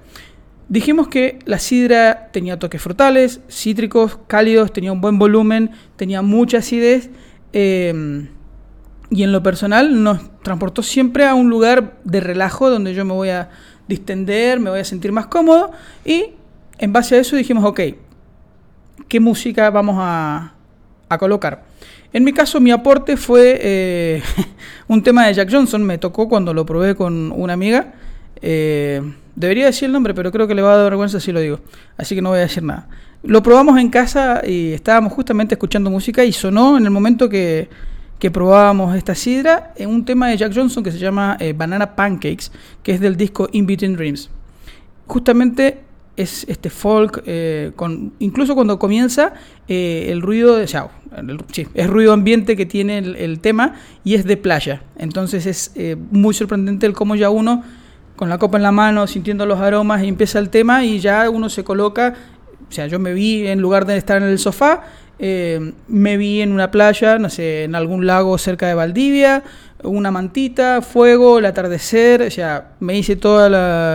dijimos 0.71 1.09
que 1.09 1.41
la 1.45 1.59
sidra 1.59 2.31
tenía 2.33 2.59
toques 2.59 2.81
frutales, 2.81 3.43
cítricos, 3.51 4.19
cálidos, 4.27 4.73
tenía 4.73 4.93
un 4.93 5.03
buen 5.03 5.19
volumen, 5.19 5.73
tenía 5.97 6.23
mucha 6.23 6.59
acidez. 6.59 7.11
Eh, 7.53 8.27
y 9.11 9.23
en 9.23 9.33
lo 9.33 9.43
personal 9.43 10.03
nos 10.03 10.21
transportó 10.43 10.83
siempre 10.83 11.27
a 11.27 11.35
un 11.35 11.51
lugar 11.51 11.99
de 12.03 12.21
relajo 12.21 12.71
donde 12.71 12.95
yo 12.95 13.05
me 13.05 13.13
voy 13.13 13.29
a 13.29 13.51
distender, 13.89 14.59
me 14.59 14.71
voy 14.71 14.81
a 14.81 14.85
sentir 14.85 15.13
más 15.13 15.27
cómodo 15.27 15.71
y 16.03 16.31
en 16.79 16.95
base 16.95 17.17
a 17.17 17.19
eso 17.19 17.37
dijimos, 17.37 17.65
ok, 17.65 17.81
¿qué 19.07 19.21
música 19.21 19.69
vamos 19.69 19.97
a, 19.99 20.55
colocar? 21.17 21.63
En 22.13 22.25
mi 22.25 22.33
caso 22.33 22.61
mi 22.61 22.71
aporte 22.71 23.17
fue 23.17 23.59
eh, 23.63 24.23
un 24.89 25.03
tema 25.03 25.27
de 25.27 25.35
Jack 25.35 25.49
Johnson, 25.51 25.83
me 25.83 25.97
tocó 25.97 26.29
cuando 26.29 26.53
lo 26.53 26.67
probé 26.67 26.95
con 26.95 27.33
una 27.33 27.55
amiga. 27.55 27.95
Eh, 28.43 29.01
debería 29.35 29.67
decir 29.67 29.87
el 29.87 29.93
nombre, 29.93 30.13
pero 30.13 30.31
creo 30.31 30.47
que 30.47 30.55
le 30.55 30.63
va 30.63 30.75
a 30.75 30.77
dar 30.77 30.85
vergüenza 30.85 31.21
si 31.21 31.33
lo 31.33 31.41
digo, 31.41 31.61
así 31.97 32.15
que 32.15 32.21
no 32.21 32.31
voy 32.31 32.41
a 32.41 32.43
decir 32.43 32.63
nada. 32.63 32.89
Lo 33.23 33.43
probamos 33.43 33.79
en 33.79 33.89
casa 33.89 34.43
y 34.47 34.73
estábamos 34.73 35.13
justamente 35.13 35.55
escuchando 35.55 35.89
música 35.89 36.25
y 36.25 36.33
sonó 36.33 36.77
en 36.77 36.85
el 36.85 36.91
momento 36.91 37.29
que 37.29 37.69
que 38.19 38.31
probábamos 38.31 38.97
esta 38.97 39.15
sidra 39.15 39.73
en 39.77 39.91
un 39.91 40.05
tema 40.05 40.29
de 40.29 40.37
Jack 40.37 40.53
Johnson 40.55 40.83
que 40.83 40.91
se 40.91 40.99
llama 40.99 41.37
eh, 41.39 41.53
Banana 41.53 41.95
Pancakes, 41.95 42.51
que 42.83 42.93
es 42.93 43.01
del 43.01 43.17
disco 43.17 43.49
In 43.53 43.67
Between 43.67 43.95
Dreams. 43.95 44.29
Justamente 45.07 45.83
es 46.23 46.45
este 46.49 46.71
folk, 46.71 47.23
eh, 47.27 47.73
con, 47.77 48.13
incluso 48.19 48.55
cuando 48.55 48.79
comienza 48.79 49.35
eh, 49.69 50.09
el 50.11 50.21
ruido, 50.23 50.57
de, 50.57 50.65
o 50.65 50.91
es 51.75 51.87
ruido 51.87 52.13
ambiente 52.13 52.57
que 52.57 52.67
tiene 52.67 52.99
el, 52.99 53.41
tema 53.41 53.75
y 54.05 54.15
es 54.15 54.25
de 54.25 54.37
playa. 54.37 54.83
Entonces 54.97 55.47
es 55.47 55.97
muy 56.11 56.35
sorprendente 56.35 56.87
el 56.87 56.93
cómo 56.93 57.17
ya 57.17 57.31
uno, 57.31 57.63
con 58.19 58.29
la 58.29 58.37
copa 58.37 58.59
en 58.59 58.65
la 58.65 58.73
mano, 58.73 59.07
sintiendo 59.07 59.47
los 59.47 59.61
aromas, 59.61 60.03
empieza 60.03 60.39
el 60.41 60.51
tema 60.51 60.85
y 60.85 60.99
ya 60.99 61.31
uno 61.31 61.49
se 61.49 61.65
coloca, 61.65 62.15
o 62.69 62.73
sea, 62.73 62.87
yo 62.87 62.99
me 62.99 63.15
vi 63.15 63.47
en 63.47 63.61
lugar 63.61 63.87
de 63.87 63.97
estar 63.97 64.21
en 64.21 64.29
el 64.29 64.39
sofá, 64.39 64.83
eh, 65.21 65.73
me 65.87 66.17
vi 66.17 66.43
en 66.43 66.53
una 66.53 66.71
playa, 66.71 67.19
no 67.19 67.31
sé, 67.31 67.65
en 67.65 67.75
algún 67.75 68.07
lago 68.07 68.37
cerca 68.37 68.67
de 68.67 68.75
Valdivia, 68.75 69.43
una 69.83 70.11
mantita, 70.11 70.83
fuego, 70.83 71.39
el 71.39 71.47
atardecer, 71.47 72.23
o 72.23 72.31
sea, 72.31 72.73
me 72.81 72.97
hice 72.97 73.17
todo 73.17 73.47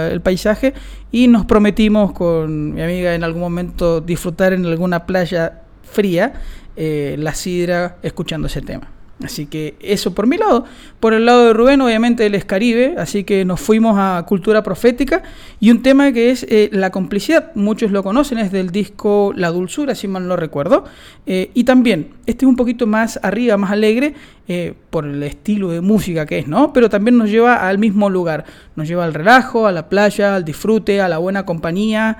el 0.09 0.21
paisaje 0.21 0.73
y 1.11 1.27
nos 1.27 1.45
prometimos 1.45 2.13
con 2.13 2.73
mi 2.73 2.81
amiga 2.81 3.13
en 3.13 3.23
algún 3.23 3.41
momento 3.41 4.01
disfrutar 4.01 4.53
en 4.53 4.65
alguna 4.65 5.05
playa 5.05 5.61
fría 5.83 6.33
eh, 6.75 7.15
la 7.19 7.33
sidra 7.33 7.97
escuchando 8.01 8.47
ese 8.47 8.61
tema. 8.61 8.92
Así 9.23 9.45
que 9.45 9.75
eso 9.79 10.13
por 10.13 10.27
mi 10.27 10.37
lado. 10.37 10.65
Por 10.99 11.13
el 11.13 11.25
lado 11.25 11.47
de 11.47 11.53
Rubén, 11.53 11.81
obviamente 11.81 12.25
él 12.25 12.35
es 12.35 12.45
Caribe, 12.45 12.95
así 12.97 13.23
que 13.23 13.45
nos 13.45 13.61
fuimos 13.61 13.95
a 13.97 14.25
cultura 14.27 14.63
profética 14.63 15.23
y 15.59 15.71
un 15.71 15.81
tema 15.81 16.11
que 16.11 16.31
es 16.31 16.45
eh, 16.49 16.69
la 16.71 16.91
complicidad. 16.91 17.51
Muchos 17.55 17.91
lo 17.91 18.03
conocen, 18.03 18.37
es 18.37 18.51
del 18.51 18.71
disco 18.71 19.33
La 19.35 19.49
Dulzura, 19.49 19.95
si 19.95 20.07
mal 20.07 20.27
no 20.27 20.35
recuerdo. 20.35 20.85
Eh, 21.25 21.51
y 21.53 21.63
también, 21.63 22.09
este 22.25 22.45
es 22.45 22.49
un 22.49 22.55
poquito 22.55 22.87
más 22.87 23.19
arriba, 23.23 23.57
más 23.57 23.71
alegre, 23.71 24.13
eh, 24.47 24.73
por 24.89 25.05
el 25.05 25.23
estilo 25.23 25.69
de 25.69 25.79
música 25.79 26.25
que 26.25 26.39
es, 26.39 26.47
¿no? 26.47 26.73
Pero 26.73 26.89
también 26.89 27.17
nos 27.17 27.29
lleva 27.29 27.67
al 27.67 27.77
mismo 27.77 28.09
lugar. 28.09 28.45
Nos 28.75 28.87
lleva 28.87 29.05
al 29.05 29.13
relajo, 29.13 29.67
a 29.67 29.71
la 29.71 29.87
playa, 29.87 30.35
al 30.35 30.43
disfrute, 30.43 30.99
a 30.99 31.07
la 31.07 31.17
buena 31.17 31.45
compañía, 31.45 32.17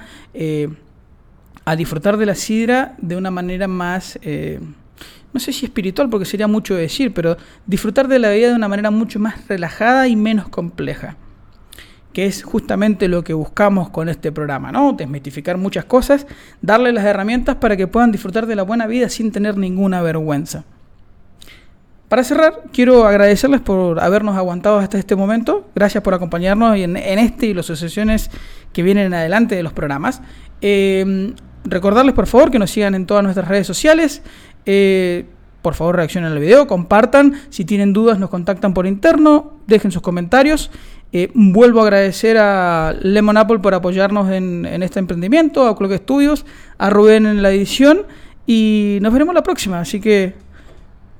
a 1.66 1.76
disfrutar 1.76 2.18
de 2.18 2.26
la 2.26 2.36
sidra 2.36 2.96
de 2.98 3.16
una 3.16 3.30
manera 3.32 3.68
más 3.68 4.20
no 5.34 5.40
sé 5.40 5.52
si 5.52 5.66
espiritual 5.66 6.10
porque 6.10 6.26
sería 6.26 6.48
mucho 6.48 6.76
decir, 6.76 7.14
pero 7.14 7.38
disfrutar 7.66 8.08
de 8.08 8.20
la 8.20 8.30
vida 8.30 8.50
de 8.50 8.56
una 8.56 8.68
manera 8.68 8.92
mucho 8.92 9.20
más 9.20 9.48
relajada 9.48 10.08
y 10.08 10.16
menos 10.16 10.48
compleja, 10.48 11.18
que 12.14 12.26
es 12.26 12.44
justamente 12.44 13.08
lo 13.08 13.24
que 13.24 13.34
buscamos 13.34 13.90
con 13.90 14.10
este 14.10 14.32
programa, 14.32 14.72
¿no? 14.72 14.94
Desmitificar 14.94 15.58
muchas 15.58 15.86
cosas, 15.86 16.28
darles 16.62 16.94
las 16.94 17.06
herramientas 17.06 17.56
para 17.56 17.76
que 17.76 17.88
puedan 17.88 18.12
disfrutar 18.12 18.46
de 18.46 18.56
la 18.56 18.64
buena 18.64 18.86
vida 18.86 19.10
sin 19.10 19.32
tener 19.32 19.58
ninguna 19.58 20.02
vergüenza. 20.04 20.66
Para 22.10 22.24
cerrar, 22.24 22.66
quiero 22.72 23.08
agradecerles 23.08 23.62
por 23.62 24.00
habernos 24.00 24.38
aguantado 24.38 24.78
hasta 24.78 25.00
este 25.00 25.16
momento. 25.16 25.68
Gracias 25.74 26.04
por 26.04 26.14
acompañarnos 26.14 26.78
en, 26.78 26.96
este 26.96 27.48
y 27.48 27.56
las 27.56 27.66
sesiones 27.66 28.30
que 28.72 28.84
vienen 28.84 29.08
en 29.08 29.14
adelante 29.16 29.56
de 29.56 29.64
los 29.64 29.74
programas. 29.74 30.22
Eh, 30.62 31.34
recordarles, 31.66 32.14
por 32.14 32.28
favor, 32.28 32.52
que 32.52 32.60
nos 32.60 32.72
sigan 32.72 32.96
en 32.96 33.06
todas 33.06 33.24
nuestras 33.24 33.48
redes 33.48 33.68
sociales. 33.68 34.22
Eh, 34.66 35.26
por 35.62 35.76
favor, 35.76 35.96
reaccionen 35.96 36.32
al 36.32 36.40
video, 36.40 36.68
compartan. 36.68 37.36
Si 37.50 37.64
tienen 37.64 37.94
dudas, 37.94 38.20
nos 38.20 38.30
contactan 38.30 38.74
por 38.74 38.86
interno. 38.86 39.54
Dejen 39.66 39.92
sus 39.92 40.02
comentarios. 40.02 40.72
Eh, 41.14 41.32
vuelvo 41.34 41.80
a 41.80 41.84
agradecer 41.84 42.38
a 42.38 42.94
Lemon 43.02 43.38
Apple 43.38 43.60
por 43.60 43.74
apoyarnos 43.74 44.30
en, 44.32 44.66
este 44.84 45.00
emprendimiento, 45.00 45.68
a 45.68 45.78
Clock 45.78 45.94
Studios, 45.98 46.46
a 46.78 46.90
Rubén 46.90 47.26
en 47.26 47.42
la 47.42 47.52
edición. 47.52 48.08
Y 48.46 48.98
nos 49.02 49.14
veremos 49.14 49.34
la 49.34 49.44
próxima. 49.44 49.80
Así 49.80 50.02
que 50.02 50.34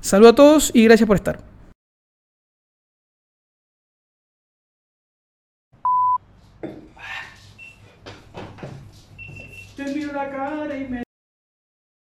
saludo 0.00 0.30
a 0.30 0.34
todos 0.34 0.70
y 0.74 0.84
gracias 0.84 1.06
por 1.06 1.16
estar. 1.16 1.53